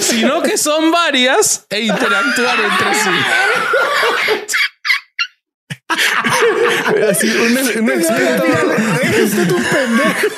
[0.00, 3.10] sino que son varias e interactúan entre sí.
[7.10, 8.44] Así, un, un experto,
[9.02, 10.28] Es usted un pendejo.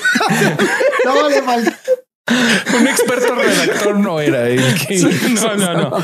[1.05, 1.79] No vale falta.
[2.79, 4.97] un experto redactor no era el que
[5.43, 5.97] No, no, no.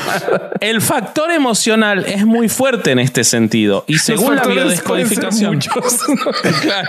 [0.61, 3.85] El factor emocional es muy fuerte en este sentido.
[3.87, 5.61] Y según la biodescodificación.
[6.63, 6.89] Claro.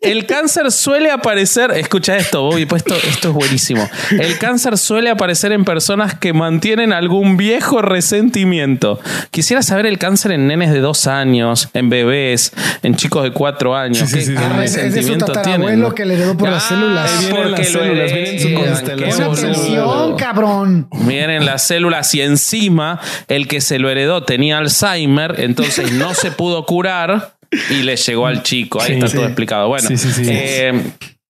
[0.00, 3.88] El cáncer suele aparecer, escucha esto, Bobby, pues esto, esto es buenísimo.
[4.12, 9.00] El cáncer suele aparecer en personas que mantienen algún viejo resentimiento.
[9.32, 12.52] Quisiera saber el cáncer en nenes de dos años, en bebés,
[12.84, 13.98] en chicos de cuatro años.
[13.98, 14.44] Sí, sí, ¿Qué, sí, qué sí.
[14.54, 15.92] Ah, es- es de su resentimiento tatarabuelo tienen?
[15.94, 17.10] que le heredó por las Ah, células.
[17.30, 18.12] Porque las lo células,
[18.44, 20.88] atención, cabrón.
[20.92, 26.30] Miren las células y encima el que se lo heredó tenía Alzheimer, entonces no se
[26.30, 27.36] pudo curar
[27.70, 28.80] y le llegó al chico.
[28.80, 29.16] Ahí Sí, está sí.
[29.16, 29.68] todo explicado.
[29.68, 30.22] Bueno, Sí, sí, sí.
[30.26, 30.82] eh,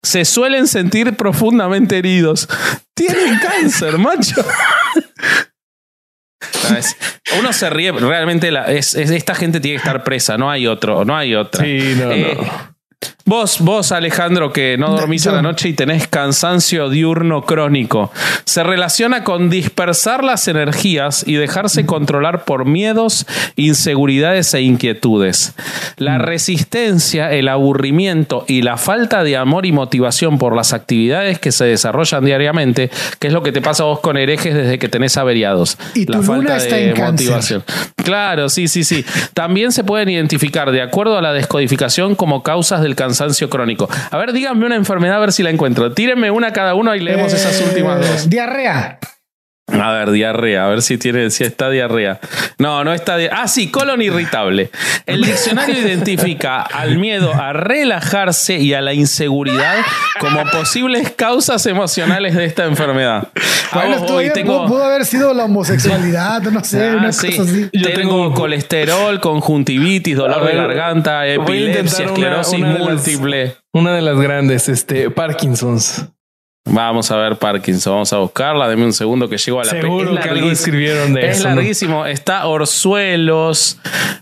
[0.02, 2.48] se suelen sentir profundamente heridos.
[2.94, 4.44] Tienen cáncer, macho.
[6.76, 6.96] Es-
[7.38, 10.66] Uno se ríe, realmente la- es, es- esta gente tiene que estar presa, no hay
[10.66, 11.64] otro, no hay otra.
[11.64, 12.74] Sí, no, Eh, no.
[13.30, 18.10] Vos, vos, Alejandro, que no dormís a la noche y tenés cansancio diurno crónico,
[18.44, 25.54] se relaciona con dispersar las energías y dejarse controlar por miedos, inseguridades e inquietudes.
[25.96, 31.52] La resistencia, el aburrimiento y la falta de amor y motivación por las actividades que
[31.52, 34.88] se desarrollan diariamente, que es lo que te pasa a vos con herejes desde que
[34.88, 35.78] tenés averiados.
[35.94, 37.12] Y tu la luna falta está de en cáncer.
[37.12, 37.64] motivación.
[37.94, 39.04] Claro, sí, sí, sí.
[39.34, 43.88] También se pueden identificar, de acuerdo a la descodificación, como causas del cansancio crónico.
[44.10, 45.92] A ver, díganme una enfermedad, a ver si la encuentro.
[45.92, 48.28] Tírenme una cada uno y leemos esas Eh, últimas dos.
[48.30, 48.98] Diarrea.
[49.72, 52.18] A ver, diarrea, a ver si tiene, si está diarrea.
[52.58, 53.42] No, no está diarrea.
[53.42, 54.70] Ah, sí, colon irritable.
[55.06, 59.76] El diccionario identifica al miedo a relajarse y a la inseguridad
[60.18, 63.28] como posibles causas emocionales de esta enfermedad.
[63.72, 67.28] Bueno, hoy tengo- pudo, haber sido la homosexualidad, no sé, Ah, una sí.
[67.30, 67.68] cosa así.
[67.72, 72.88] Yo tengo, tengo- colesterol, conjuntivitis, dolor ver, de garganta, epilepsia, una- esclerosis una de las-
[72.88, 73.56] múltiple.
[73.72, 76.06] Una de las grandes, este, Parkinson's.
[76.72, 78.68] Vamos a ver Parkinson, vamos a buscarla.
[78.68, 80.50] Deme un segundo que llego a la Seguro es que algo larguísimo.
[80.52, 81.48] escribieron de Es eso.
[81.48, 81.54] ¿no?
[81.56, 82.06] larguísimo.
[82.06, 83.78] Está orzuelos,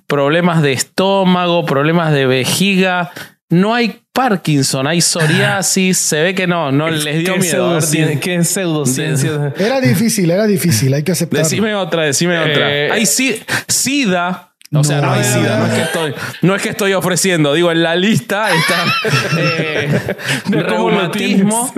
[0.06, 3.10] problemas de estómago, problemas de vejiga.
[3.50, 5.96] No hay Parkinson, hay psoriasis.
[5.98, 7.70] Se ve que no, no les dio ¿Qué miedo.
[7.70, 9.54] A ver, pseudocien- di- ¿Qué pseudociencia?
[9.58, 11.44] Era difícil, era difícil, hay que aceptarlo.
[11.44, 12.74] Decime otra, decime otra.
[12.74, 14.47] Eh, Hay si- SIDA.
[14.72, 15.66] O sea, No, no hay no, SIDA, no.
[15.66, 18.84] no es, que estoy, no es que estoy ofreciendo, digo, en la lista está
[19.38, 20.16] eh,
[20.50, 21.72] lo reumatismo,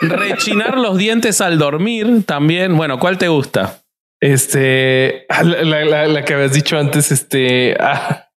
[0.00, 2.76] rechinar los dientes al dormir también.
[2.76, 3.80] Bueno, ¿cuál te gusta?
[4.20, 8.28] Este, ah, la, la- la- la que habías dicho antes, este, ah,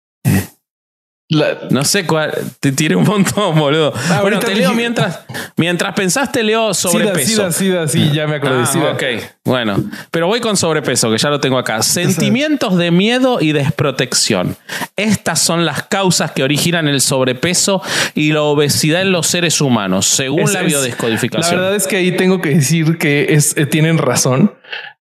[1.31, 3.91] la- No sé cuál, te tiré un montón, boludo.
[3.93, 5.21] bueno, Ah, ahorita te leo dije- mientras,
[5.57, 7.27] mientras pensaste, leo sida, sobrepeso.
[7.27, 8.91] sida, sida, sí, ya me acordé Ah, sida.
[8.93, 9.03] ok.
[9.45, 9.77] Bueno,
[10.11, 11.83] pero voy con sobrepeso, que ya lo tengo acá.
[11.83, 14.57] Sentimientos de miedo y desprotección.
[14.97, 17.83] Estas son las causas que originan el sobrepeso
[18.15, 21.57] y la obesidad en los seres humanos, según Es- la es- biodescodificación.
[21.57, 24.53] La verdad es que ahí tengo que decir que es, eh, tienen razón.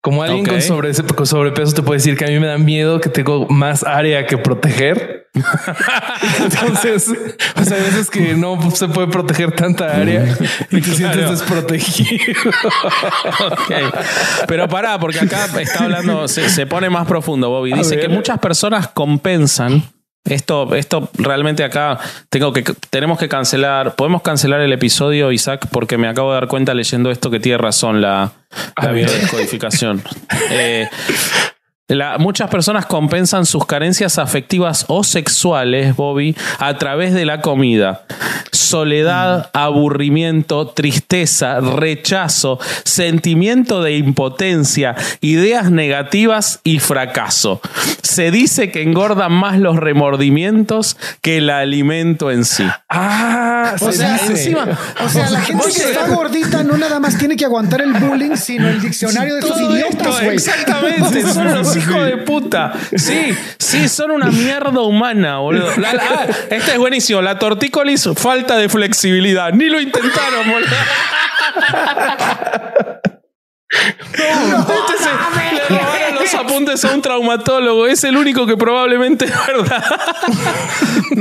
[0.02, 0.48] Como alguien Ok.
[0.50, 3.46] con, sobre, con sobrepeso te puede decir que a mí me da miedo que tengo
[3.48, 5.28] más área que proteger.
[6.40, 7.10] Entonces,
[7.54, 10.24] pues hay veces que no se puede proteger tanta área
[10.70, 11.30] y te sientes Claro.
[11.30, 12.50] desprotegido.
[13.46, 13.72] Ok.
[14.48, 17.72] Pero pará, porque acá está hablando, se, se pone más profundo, Bobby.
[17.72, 19.82] Dice que muchas personas compensan.
[20.24, 21.98] Esto, esto realmente acá
[22.30, 23.96] tengo que tenemos que cancelar.
[23.96, 27.58] Podemos cancelar el episodio, Isaac, porque me acabo de dar cuenta leyendo esto que tiene
[27.58, 29.06] razón la, la A ver.
[29.06, 30.02] biodescodificación.
[30.50, 30.88] Eh,
[31.94, 38.02] la- muchas personas compensan sus carencias afectivas o sexuales, Bobby, a través de la comida.
[38.50, 47.60] Soledad, aburrimiento, tristeza, rechazo, sentimiento de impotencia, ideas negativas y fracaso.
[48.02, 52.64] Se dice que engordan más los remordimientos que el alimento en sí.
[52.88, 54.26] Ah, O se sea, dice.
[54.32, 54.66] encima,
[55.04, 58.36] O sea, la gente que está gordita no nada más tiene que aguantar el bullying,
[58.36, 60.34] sino el diccionario de esos idiotas, güey.
[60.36, 61.48] Exactamente, son
[61.82, 62.72] hijos de puta.
[62.96, 65.68] Sí, sí, son una mierda humana, boludo.
[65.76, 67.22] La- la- ah, este es buenísimo.
[67.22, 69.52] La tortícolis, falta de flexibilidad.
[69.52, 70.68] Ni lo intentaron, boludo.
[73.72, 77.86] Este se- le robaron los apuntes a un traumatólogo.
[77.86, 79.82] Es el único que probablemente es verdad.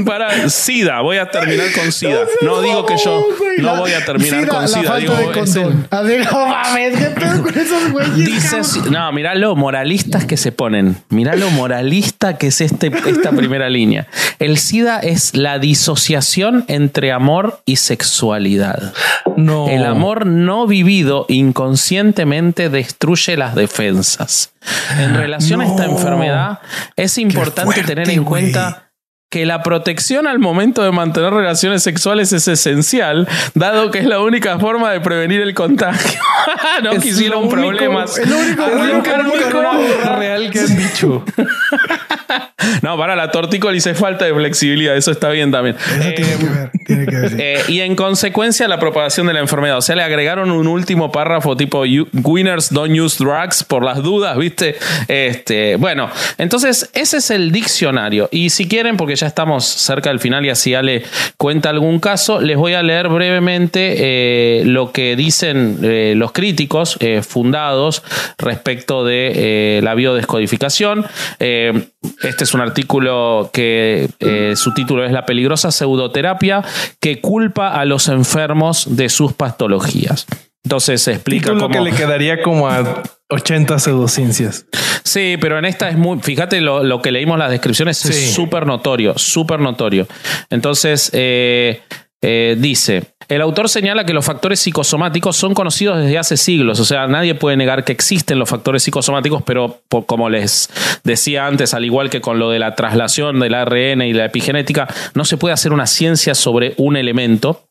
[0.05, 2.25] Para SIDA, voy a terminar con SIDA.
[2.41, 3.25] No digo que yo
[3.59, 4.97] no voy a terminar con SIDA.
[4.97, 5.87] Digo, de es el- condón.
[5.91, 8.15] A ver, no mames, qué pedo con esos güeyes.
[8.15, 8.61] Dice, cabrón?
[8.61, 10.97] así- no, mirá lo moralistas que se ponen.
[11.09, 14.07] Mirá lo moralista que es este, esta primera línea.
[14.39, 18.93] El SIDA es la disociación entre amor y sexualidad.
[19.37, 19.69] No.
[19.69, 24.51] El amor no vivido inconscientemente destruye las defensas.
[24.99, 26.59] En relación a esta enfermedad,
[26.95, 28.87] es importante fuerte, tener en cuenta
[29.29, 34.19] que la protección al momento de mantener relaciones sexuales es esencial, dado que es la
[34.19, 36.19] única forma de prevenir el contagio.
[36.83, 38.17] no Es quisieron único- problemas.
[38.17, 38.37] único, Es lo
[38.81, 41.23] único, único real que han dicho.
[42.81, 45.75] No, para la tortícolis es falta de flexibilidad, eso está bien también.
[45.99, 47.29] Eso Eh, tiene que ver, tiene que ver.
[47.29, 47.35] sí.
[47.39, 49.77] eh, y en consecuencia la propagación de la enfermedad.
[49.77, 54.01] O sea, le agregaron un último párrafo tipo "You- Winners don't use drugs por las
[54.01, 54.75] dudas, ¿viste?
[55.07, 58.27] Este, bueno, entonces ese es el diccionario.
[58.31, 61.03] Y si quieren, porque ya estamos cerca del final y así Ale
[61.37, 66.97] cuenta algún caso, les voy a leer brevemente eh, lo que dicen eh, los críticos
[66.99, 68.03] eh, fundados
[68.37, 71.05] respecto de eh, la biodescodificación.
[71.39, 71.87] Eh,
[72.23, 76.63] este es un artículo que eh, su título es La peligrosa pseudoterapia
[76.99, 80.25] que culpa a los enfermos de sus patologías.
[80.63, 81.73] Entonces se explica Título cómo...
[81.73, 84.65] que le quedaría como a 80 pseudociencias.
[85.03, 86.19] Sí, pero en esta es muy.
[86.19, 88.09] Fíjate lo, lo que leímos las descripciones, Sí.
[88.09, 90.07] es súper notorio, súper notorio.
[90.51, 91.81] Entonces, eh,
[92.21, 93.03] eh, dice.
[93.27, 97.33] El autor señala que los factores psicosomáticos son conocidos desde hace siglos, o sea, nadie
[97.35, 100.69] puede negar que existen los factores psicosomáticos, pero po- como les
[101.03, 104.87] decía antes, al igual que con lo de la traslación del ARN y la epigenética,
[105.13, 107.67] no se puede hacer una ciencia sobre un elemento,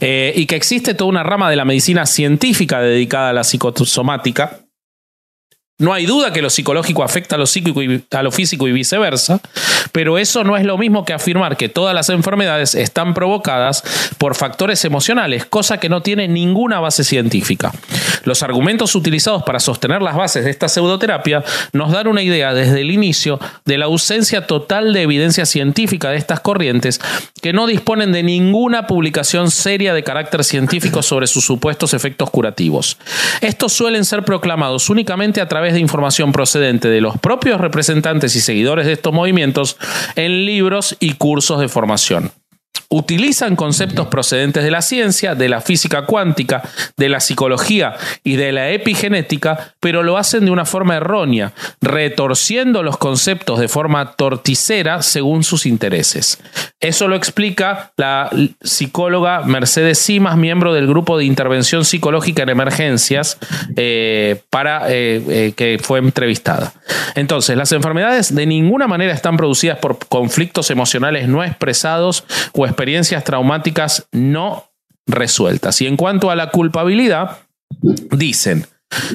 [0.00, 4.58] eh, y que existe toda una rama de la medicina científica dedicada a la psicosomática.
[5.82, 8.72] No hay duda que lo psicológico afecta a lo psíquico y a lo físico y
[8.72, 9.40] viceversa,
[9.90, 13.82] pero eso no es lo mismo que afirmar que todas las enfermedades están provocadas
[14.16, 17.72] por factores emocionales, cosa que no tiene ninguna base científica.
[18.22, 22.80] Los argumentos utilizados para sostener las bases de esta pseudoterapia nos dan una idea desde
[22.80, 27.00] el inicio de la ausencia total de evidencia científica de estas corrientes
[27.42, 32.98] que no disponen de ninguna publicación seria de carácter científico sobre sus supuestos efectos curativos.
[33.40, 38.40] Estos suelen ser proclamados únicamente a través de información procedente de los propios representantes y
[38.40, 39.76] seguidores de estos movimientos
[40.16, 42.32] en libros y cursos de formación
[42.92, 46.62] utilizan conceptos procedentes de la ciencia, de la física cuántica,
[46.96, 52.82] de la psicología y de la epigenética, pero lo hacen de una forma errónea, retorciendo
[52.82, 56.38] los conceptos de forma torticera según sus intereses.
[56.80, 63.38] Eso lo explica la psicóloga Mercedes Simas, miembro del grupo de intervención psicológica en emergencias,
[63.76, 66.74] eh, para eh, eh, que fue entrevistada.
[67.14, 72.24] Entonces, las enfermedades de ninguna manera están producidas por conflictos emocionales no expresados
[72.66, 74.64] experiencias traumáticas no
[75.06, 75.80] resueltas.
[75.80, 77.38] Y en cuanto a la culpabilidad,
[78.10, 78.66] dicen,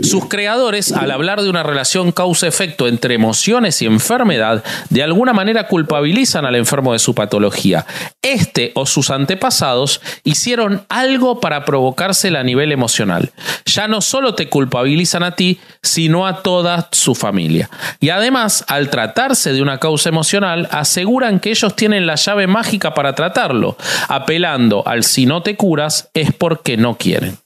[0.02, 5.68] sus creadores, al hablar de una relación causa-efecto entre emociones y enfermedad, de alguna manera
[5.68, 7.86] culpabilizan al enfermo de su patología.
[8.22, 13.32] Este o sus antepasados hicieron algo para provocársela a nivel emocional.
[13.66, 17.70] Ya no solo te culpabilizan a ti, sino a toda su familia.
[18.00, 22.94] Y además, al tratarse de una causa emocional, aseguran que ellos tienen la llave mágica
[22.94, 27.38] para tratarlo, apelando al si no te curas es porque no quieren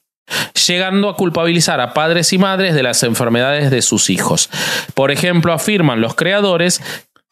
[0.67, 4.49] llegando a culpabilizar a padres y madres de las enfermedades de sus hijos.
[4.93, 6.81] Por ejemplo, afirman los creadores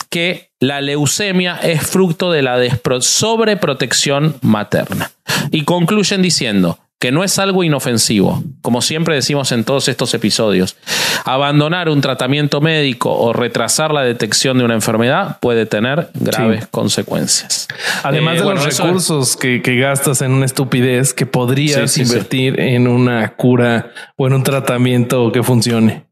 [0.09, 2.57] que la leucemia es fruto de la
[3.01, 5.11] sobreprotección materna.
[5.51, 10.75] Y concluyen diciendo, que no es algo inofensivo, como siempre decimos en todos estos episodios.
[11.23, 17.69] Abandonar un tratamiento médico o retrasar la detección de una enfermedad puede tener graves consecuencias.
[18.03, 23.29] Además de eh, los recursos que, gastas en una estupidez que podrías invertir en una
[23.35, 26.08] cura o en un tratamiento que funcione.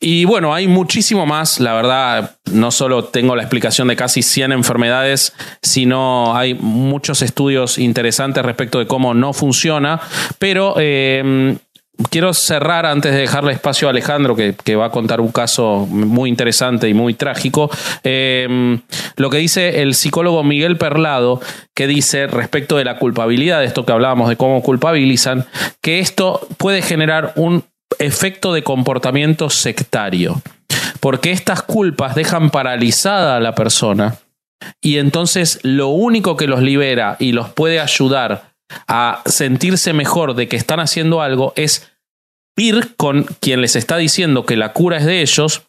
[0.00, 4.52] Y bueno, hay muchísimo más, la verdad, no solo tengo la explicación de casi 100
[4.52, 10.00] enfermedades, sino hay muchos estudios interesantes respecto de cómo no funciona,
[10.38, 10.74] pero...
[10.78, 11.58] Eh,
[12.10, 16.30] quiero cerrar antes de dejarle espacio a Alejandro, que, va a contar un caso muy
[16.30, 17.70] interesante y muy trágico.
[18.04, 18.78] Eh,
[19.16, 21.40] lo que dice el psicólogo Miguel Perlado,
[21.74, 25.46] que dice respecto de la culpabilidad, de esto que hablábamos de cómo culpabilizan,
[25.80, 27.64] que esto puede generar un
[27.98, 30.42] efecto de comportamiento sectario,
[31.00, 34.18] porque estas culpas dejan paralizada a la persona
[34.80, 38.52] y entonces lo único que los libera y los puede ayudar
[38.86, 41.90] a sentirse mejor de que están haciendo algo es
[42.56, 45.62] ir con quien les está diciendo que la cura es de ellos,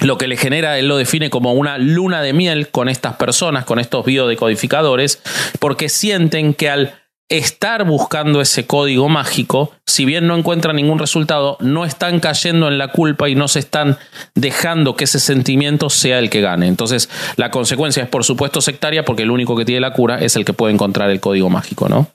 [0.00, 3.64] lo que le genera, él lo define como una luna de miel con estas personas,
[3.64, 5.22] con estos biodecodificadores,
[5.58, 11.56] porque sienten que al estar buscando ese código mágico, si bien no encuentran ningún resultado,
[11.60, 13.98] no están cayendo en la culpa y no se están
[14.34, 16.68] dejando que ese sentimiento sea el que gane.
[16.68, 20.36] Entonces, la consecuencia es por supuesto sectaria porque el único que tiene la cura es
[20.36, 22.10] el que puede encontrar el código mágico, ¿no?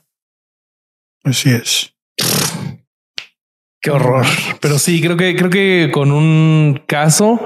[1.24, 1.92] Así es.
[3.82, 4.26] Qué horror.
[4.60, 7.40] Pero sí, creo que creo que con un caso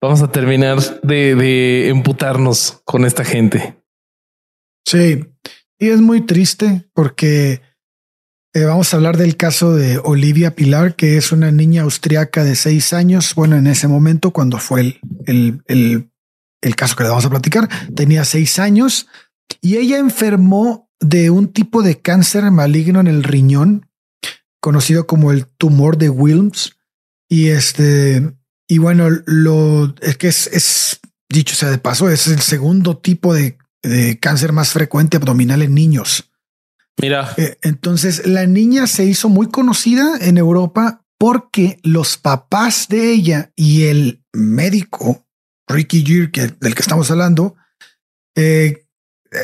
[0.00, 3.74] vamos a terminar de, de emputarnos con esta gente.
[4.86, 5.24] Sí,
[5.78, 7.62] y es muy triste porque
[8.54, 12.56] eh, vamos a hablar del caso de Olivia Pilar, que es una niña austriaca de
[12.56, 13.34] seis años.
[13.34, 16.10] Bueno, en ese momento, cuando fue el, el,
[16.60, 19.06] el, caso que le vamos a platicar, tenía seis años
[19.60, 23.88] y ella enfermó de un tipo de cáncer maligno en el riñón,
[24.60, 26.76] conocido como el tumor de Wilms.
[27.28, 28.34] Y este,
[28.66, 33.34] y bueno, lo es que es, es dicho sea de paso, es el segundo tipo
[33.34, 36.30] de de cáncer más frecuente abdominal en niños.
[37.00, 37.32] Mira.
[37.36, 43.52] Eh, entonces la niña se hizo muy conocida en Europa porque los papás de ella
[43.56, 45.26] y el médico
[45.68, 47.56] Ricky Gere, del que estamos hablando,
[48.34, 48.86] eh,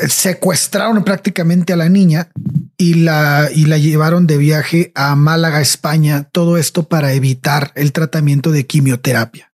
[0.07, 2.31] secuestraron prácticamente a la niña
[2.77, 6.23] y la, y la llevaron de viaje a Málaga, España.
[6.31, 9.53] Todo esto para evitar el tratamiento de quimioterapia.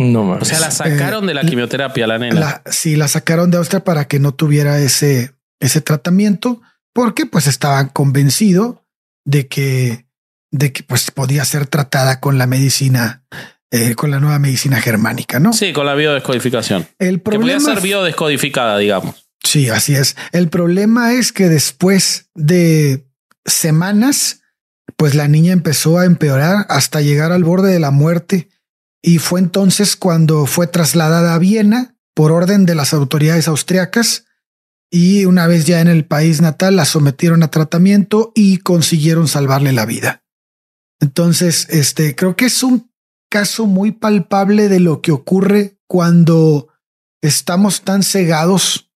[0.00, 0.42] No más.
[0.42, 2.62] O sea, la sacaron de la eh, quimioterapia, la nena.
[2.64, 6.62] sí, la sacaron de Austria para que no tuviera ese, ese tratamiento,
[6.94, 8.86] porque pues estaba convencido
[9.26, 10.06] de que,
[10.50, 13.24] de que pues podía ser tratada con la medicina,
[13.70, 15.52] eh, con la nueva medicina germánica, ¿no?
[15.52, 16.88] Sí, con la biodescodificación.
[16.98, 19.28] El problema que podía ser biodescodificada, digamos.
[19.44, 20.16] Sí, así es.
[20.32, 23.04] El problema es que después de
[23.44, 24.40] semanas,
[24.96, 28.48] pues la niña empezó a empeorar hasta llegar al borde de la muerte
[29.02, 34.26] y fue entonces cuando fue trasladada a Viena por orden de las autoridades austriacas
[34.90, 39.72] y una vez ya en el país natal la sometieron a tratamiento y consiguieron salvarle
[39.72, 40.24] la vida.
[41.00, 42.90] Entonces, este creo que es un
[43.30, 46.68] caso muy palpable de lo que ocurre cuando
[47.22, 48.90] estamos tan cegados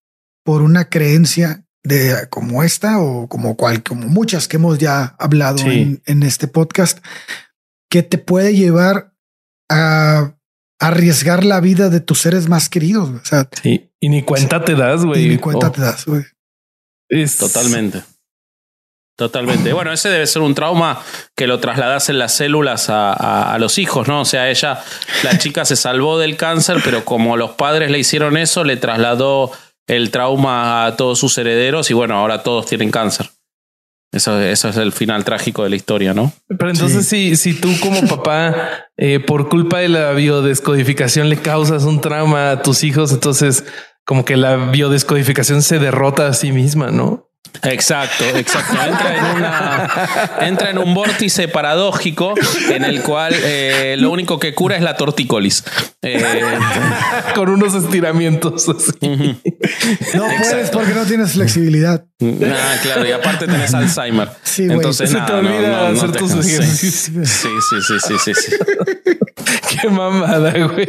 [0.44, 5.64] por una creencia de como esta o como cual, como muchas que hemos ya hablado
[5.64, 6.98] en, en este podcast,
[7.88, 9.13] que te puede llevar
[9.70, 10.34] a
[10.80, 13.10] arriesgar la vida de tus seres más queridos.
[13.10, 13.90] O sea, sí.
[14.00, 15.28] Y ni cuenta te das, güey.
[15.28, 16.24] Ni cuenta te das, güey.
[17.08, 17.38] Es...
[17.38, 18.02] Totalmente.
[19.16, 19.72] Totalmente.
[19.72, 21.00] Bueno, ese debe ser un trauma
[21.36, 23.12] que lo trasladas en las células a,
[23.54, 24.22] a, los hijos, ¿no?
[24.22, 24.82] O sea, ella,
[25.22, 29.52] la chica se salvó del cáncer, pero como los padres le hicieron eso, le trasladó
[29.86, 33.30] el trauma a todos sus herederos y bueno, ahora todos tienen cáncer.
[34.14, 36.32] Eso, eso es el final trágico de la historia, ¿no?
[36.46, 41.82] Pero entonces, si, si tú como papá, eh, por culpa de la biodescodificación, le causas
[41.82, 43.64] un trauma a tus hijos, entonces
[44.04, 47.23] como que la biodescodificación se derrota a sí misma, ¿no?
[47.62, 48.74] Exacto, exacto.
[48.84, 49.90] Entra en, una,
[50.40, 52.34] entra en un vórtice paradójico
[52.68, 55.64] en el cual eh, lo único que cura es la tortícolis.
[56.02, 56.42] Eh,
[57.34, 58.68] Con unos estiramientos.
[58.68, 59.40] Así.
[60.14, 62.04] No puedes porque no tienes flexibilidad.
[62.22, 64.28] Ah, claro, y aparte tienes Alzheimer.
[64.42, 67.28] Sí, Entonces, Se nada, te no, olvida no, no hacer te- tus sí, ejercicios.
[67.28, 68.56] Sí, sí, sí, sí, sí, sí.
[69.80, 70.88] Qué mamada, güey.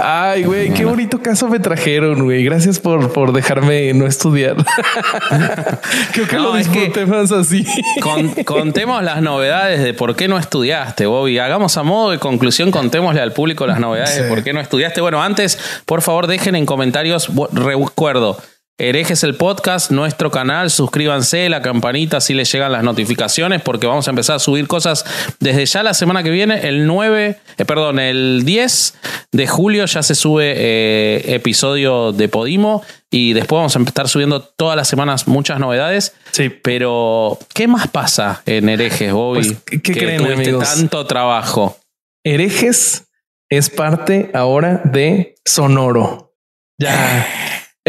[0.00, 2.44] Ay, güey, qué bonito caso me trajeron, güey.
[2.44, 4.56] Gracias por, por dejarme no estudiar.
[6.12, 7.64] Creo que No, lo es que- disfruté más así.
[8.00, 11.38] Con- contemos las novedades de por qué no estudiaste, Bobby.
[11.38, 15.00] Hagamos a modo de conclusión, contémosle al público las novedades de por qué no estudiaste.
[15.00, 18.38] Bueno, antes, por favor, dejen en comentarios, recuerdo,
[18.80, 24.08] Herejes el podcast, nuestro canal, suscríbanse, la campanita, así les llegan las notificaciones, porque vamos
[24.08, 25.04] a empezar a subir cosas
[25.38, 28.94] desde ya la semana que viene, el 9, eh, perdón, el 10
[29.32, 34.40] de julio ya se sube eh, episodio de Podimo y después vamos a estar subiendo
[34.40, 36.14] todas las semanas muchas novedades.
[36.30, 36.48] Sí.
[36.48, 39.42] Pero, ¿qué más pasa en herejes, Bobby?
[39.42, 40.74] Pues, ¿qué que creen, amigos?
[40.74, 41.78] tanto trabajo.
[42.24, 43.04] Herejes
[43.50, 46.32] es parte ahora de Sonoro.
[46.78, 47.26] Ya,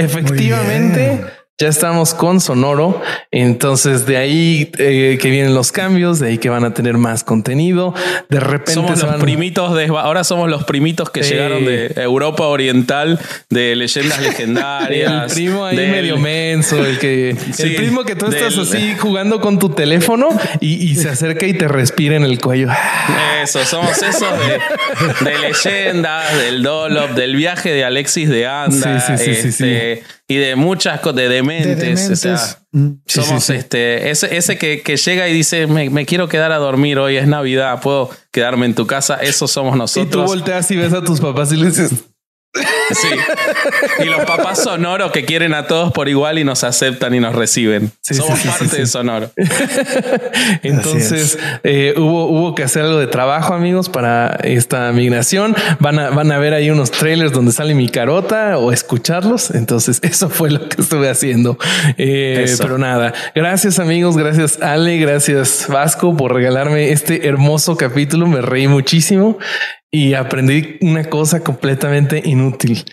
[0.05, 1.21] efectivamente.
[1.61, 2.99] Ya estamos con Sonoro.
[3.29, 7.23] Entonces, de ahí eh, que vienen los cambios, de ahí que van a tener más
[7.23, 7.93] contenido.
[8.29, 11.33] De repente Somos se los primitos de ahora somos los primitos que Sí.
[11.35, 15.33] llegaron de Europa Oriental, de leyendas El legendarias.
[15.33, 19.39] primo ahí del- medio menso, el que Sí, el primo que tú estás así jugando
[19.39, 22.69] con tu teléfono y, y se acerca y te respira en el cuello.
[23.43, 24.21] Eso, somos esos
[25.21, 29.63] de, de leyendas, del Dolop, del viaje de Alexis de Anda Sí, sí, sí, sí,
[29.65, 31.77] este, y de muchas cosas, de De dementes.
[31.77, 32.09] dementes.
[32.11, 33.01] O sea, Mm.
[33.05, 33.59] Sí, somos sí, sí.
[33.59, 37.17] este, ese, ese que, que llega y dice, me, me quiero quedar a dormir, hoy
[37.17, 39.15] es Navidad, puedo quedarme en tu casa.
[39.15, 40.25] Esos somos Y tú nosotros.
[40.27, 41.91] volteas y ves a tus papás y le dices,
[42.53, 43.07] Sí.
[43.99, 47.33] Y los papás sonoros que quieren a todos por igual y nos aceptan y nos
[47.33, 47.91] reciben.
[48.01, 48.77] Sí, Somos sí, parte sí, sí.
[48.77, 49.31] de Sonoro.
[50.63, 55.55] Entonces eh, hubo, hubo que hacer algo de trabajo, amigos, para esta migración.
[55.79, 59.51] Van a, van a ver ahí unos trailers donde sale mi carota o escucharlos.
[59.51, 61.57] Entonces, eso fue lo que estuve haciendo.
[61.97, 64.17] Eh, pero nada, gracias, amigos.
[64.17, 64.97] Gracias, Ale.
[64.97, 68.27] Gracias, Vasco, por regalarme este hermoso capítulo.
[68.27, 69.37] Me reí muchísimo
[69.93, 72.85] y aprendí una cosa completamente inútil.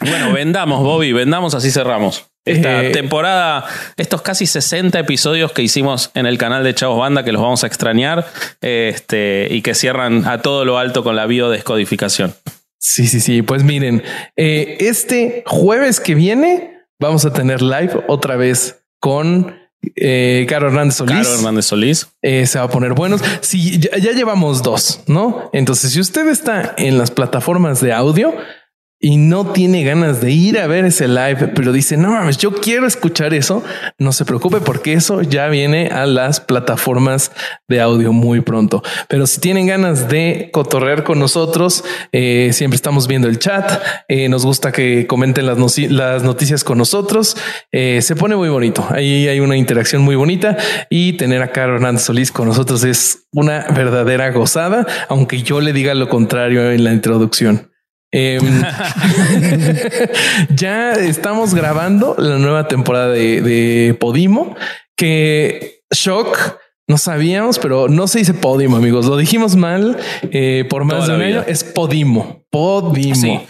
[0.00, 2.26] Bueno, vendamos, Bobby, vendamos, así cerramos.
[2.44, 3.64] Esta Eh, temporada,
[3.96, 7.62] estos casi 60 episodios que hicimos en el canal de Chavos Banda, que los vamos
[7.62, 8.26] a extrañar,
[8.60, 12.34] este, y que cierran a todo lo alto con la biodescodificación.
[12.78, 13.42] Sí, sí, sí.
[13.42, 14.02] Pues miren,
[14.36, 19.61] eh, este jueves que viene vamos a tener live otra vez con
[19.96, 21.14] eh, Caro Hernández Solís.
[21.14, 22.08] Caro Hernández Solís.
[22.22, 23.22] Eh, se va a poner buenos.
[23.40, 25.50] Sí, ya, ya llevamos dos, ¿no?
[25.52, 28.34] Entonces, si usted está en las plataformas de audio
[29.04, 32.52] y no tiene ganas de ir a ver ese live, pero dice, no mames, yo
[32.52, 33.64] quiero escuchar eso,
[33.98, 37.32] no se preocupe porque eso ya viene a las plataformas
[37.68, 38.80] de audio muy pronto.
[39.08, 41.82] Pero si tienen ganas de cotorrear con nosotros,
[42.12, 43.82] eh, siempre estamos viendo el chat.
[44.06, 45.58] eh, nos gusta que comenten las,
[46.22, 47.36] noticias con nosotros.
[47.72, 48.86] Eh, se pone muy bonito.
[48.88, 50.56] Ahí hay una interacción muy bonita
[50.90, 55.72] y tener a Caro Hernández Solís con nosotros es una verdadera gozada, aunque yo le
[55.72, 57.71] diga lo contrario en la introducción.
[58.14, 58.42] Em,
[60.54, 64.54] ya estamos grabando la nueva temporada de, de Podimo,
[64.96, 66.58] que shock.
[66.88, 69.06] No sabíamos, pero no se dice Podimo, amigos.
[69.06, 69.96] Lo dijimos mal
[70.30, 71.44] eh, por más Toda de un año.
[71.46, 72.44] Es Podimo.
[72.50, 73.14] Podimo.
[73.14, 73.40] Sí.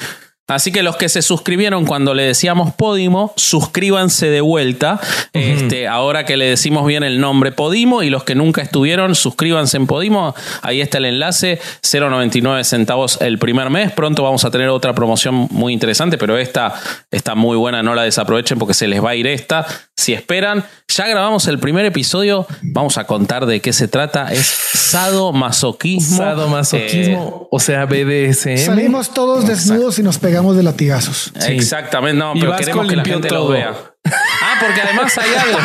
[0.54, 5.00] Así que los que se suscribieron cuando le decíamos Podimo, suscríbanse de vuelta.
[5.32, 9.76] este, ahora que le decimos bien el nombre Podimo y los que nunca estuvieron, suscríbanse
[9.76, 10.34] en Podimo.
[10.62, 13.92] Ahí está el enlace, 0.99 centavos el primer mes.
[13.92, 16.74] Pronto vamos a tener otra promoción muy interesante, pero esta
[17.10, 19.66] está muy buena, no la desaprovechen porque se les va a ir esta.
[20.02, 24.32] Si esperan, ya grabamos el primer episodio, vamos a contar de qué se trata.
[24.32, 26.16] Es sadomasoquismo.
[26.16, 28.56] Sadomasoquismo, o sea, BDSM.
[28.56, 31.32] Salimos todos desnudos y nos pegamos de latigazos.
[31.46, 33.48] Exactamente, no, pero queremos que la gente lo todo.
[33.50, 33.91] vea.
[34.04, 35.58] Ah, porque además hay algo.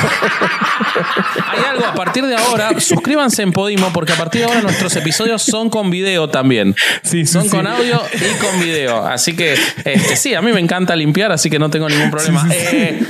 [1.50, 2.80] Hay algo a partir de ahora.
[2.80, 6.76] Suscríbanse en Podimo porque a partir de ahora nuestros episodios son con video también.
[7.04, 7.50] Sí, sí, son sí.
[7.50, 9.06] con audio y con video.
[9.06, 9.54] Así que
[9.86, 12.48] este, sí, a mí me encanta limpiar, así que no tengo ningún problema.
[12.52, 13.04] Eh,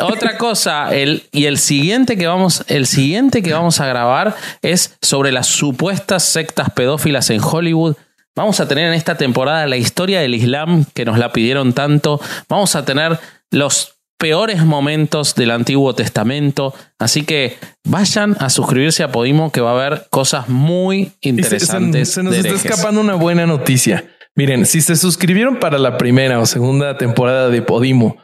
[0.00, 4.96] otra cosa, el, y el siguiente que vamos, el siguiente que vamos a grabar es
[5.02, 7.96] sobre las supuestas sectas pedófilas en Hollywood.
[8.36, 12.20] Vamos a tener en esta temporada la historia del Islam que nos la pidieron tanto.
[12.48, 13.18] Vamos a tener
[13.50, 16.74] los peores momentos del Antiguo Testamento.
[16.98, 21.20] Así que vayan a suscribirse a Podimo que va a haber cosas muy Y se-
[21.20, 22.08] se, interesantes.
[22.12, 24.04] se nos de está escapando una buena noticia.
[24.34, 28.16] Miren, si se suscribieron para la primera o segunda temporada de Podimo,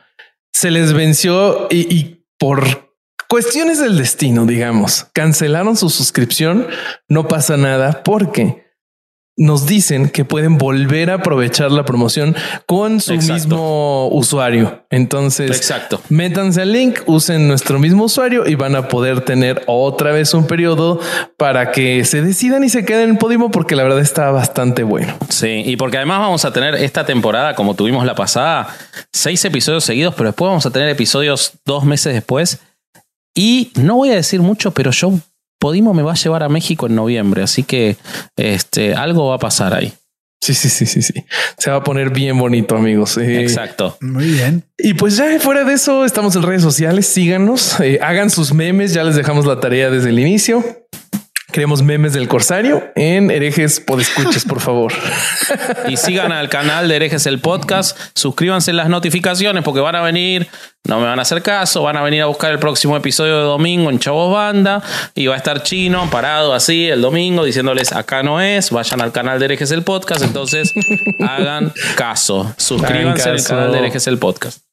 [0.53, 2.93] se les venció y, y por
[3.29, 6.67] cuestiones del destino, digamos, cancelaron su suscripción,
[7.09, 8.64] no pasa nada porque
[9.37, 13.35] nos dicen que pueden volver a aprovechar la promoción con su Exacto.
[13.35, 14.85] mismo usuario.
[14.91, 16.01] Entonces, Exacto.
[16.09, 20.47] Métanse al link, usen nuestro mismo usuario y van a poder tener otra vez un
[20.47, 21.01] periodo
[21.37, 25.15] para que se decidan y se queden en Podimo porque la verdad está bastante bueno.
[25.31, 28.69] Sí, y porque además vamos a tener esta temporada, como tuvimos la pasada,
[29.13, 32.61] seis episodios seguidos, pero después vamos a tener episodios dos meses después.
[33.35, 35.13] Y no voy a decir mucho, pero yo,
[35.65, 37.97] Podimo me va a llevar a México en noviembre, así que
[38.37, 39.95] este, algo va a pasar ahí.
[40.39, 41.25] Sí, sí, sí, sí, sí.
[41.57, 43.17] Se va a poner bien bonito, amigos.
[43.17, 43.97] Eh, Exacto.
[44.03, 44.65] Muy bien.
[44.77, 47.07] Y pues ya fuera de eso, estamos en redes sociales.
[47.07, 48.93] Síganos, eh, hagan sus memes.
[48.93, 50.63] Ya les dejamos la tarea desde el inicio.
[51.55, 54.93] Queremos memes del Corsario en herejes podescuches, por favor.
[55.89, 60.01] Y sigan al canal de Herejes el Podcast, suscríbanse en las notificaciones porque van a
[60.01, 60.49] venir,
[60.83, 63.45] no me van a hacer caso, van a venir a buscar el próximo episodio de
[63.45, 64.83] domingo en Chavos Banda
[65.15, 69.13] y va a estar chino parado así el domingo diciéndoles acá no es, vayan al
[69.13, 70.73] canal de Herejes el Podcast, entonces
[71.21, 74.65] hagan caso, suscríbanse al canal de Herejes el Podcast.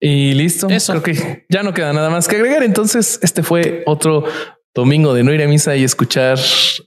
[0.00, 0.68] Y listo.
[0.68, 1.00] Eso.
[1.00, 2.62] Creo que ya no queda nada más que agregar.
[2.62, 4.24] Entonces, este fue otro
[4.74, 6.38] domingo de no ir a misa y escuchar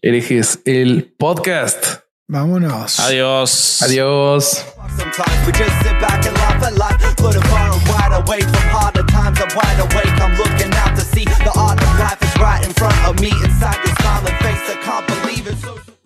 [0.02, 2.02] herejes el podcast.
[2.28, 3.00] Vámonos.
[3.00, 3.82] Adiós.
[3.82, 4.66] Adiós.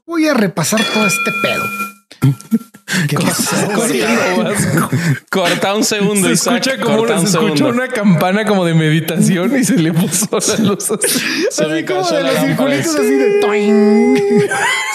[0.05, 2.61] Voy a repasar todo este pedo.
[3.07, 3.55] ¿Qué pasó?
[5.29, 7.69] Corta un segundo, Se Isaac, escucha como corta se un escuchó segundo.
[7.84, 10.91] una campana como de meditación y se le puso la luz.
[10.91, 11.19] así.
[11.49, 12.47] Se me como cayó de la los lámpara.
[12.82, 14.17] circulitos así de toing.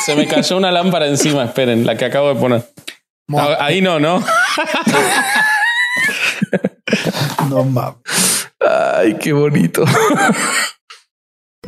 [0.04, 2.62] Se me cayó una lámpara encima, esperen, la que acabo de poner.
[3.36, 4.22] Ah, Ahí no, ¿no?
[7.48, 8.48] No mames.
[8.60, 9.84] Ay, qué bonito.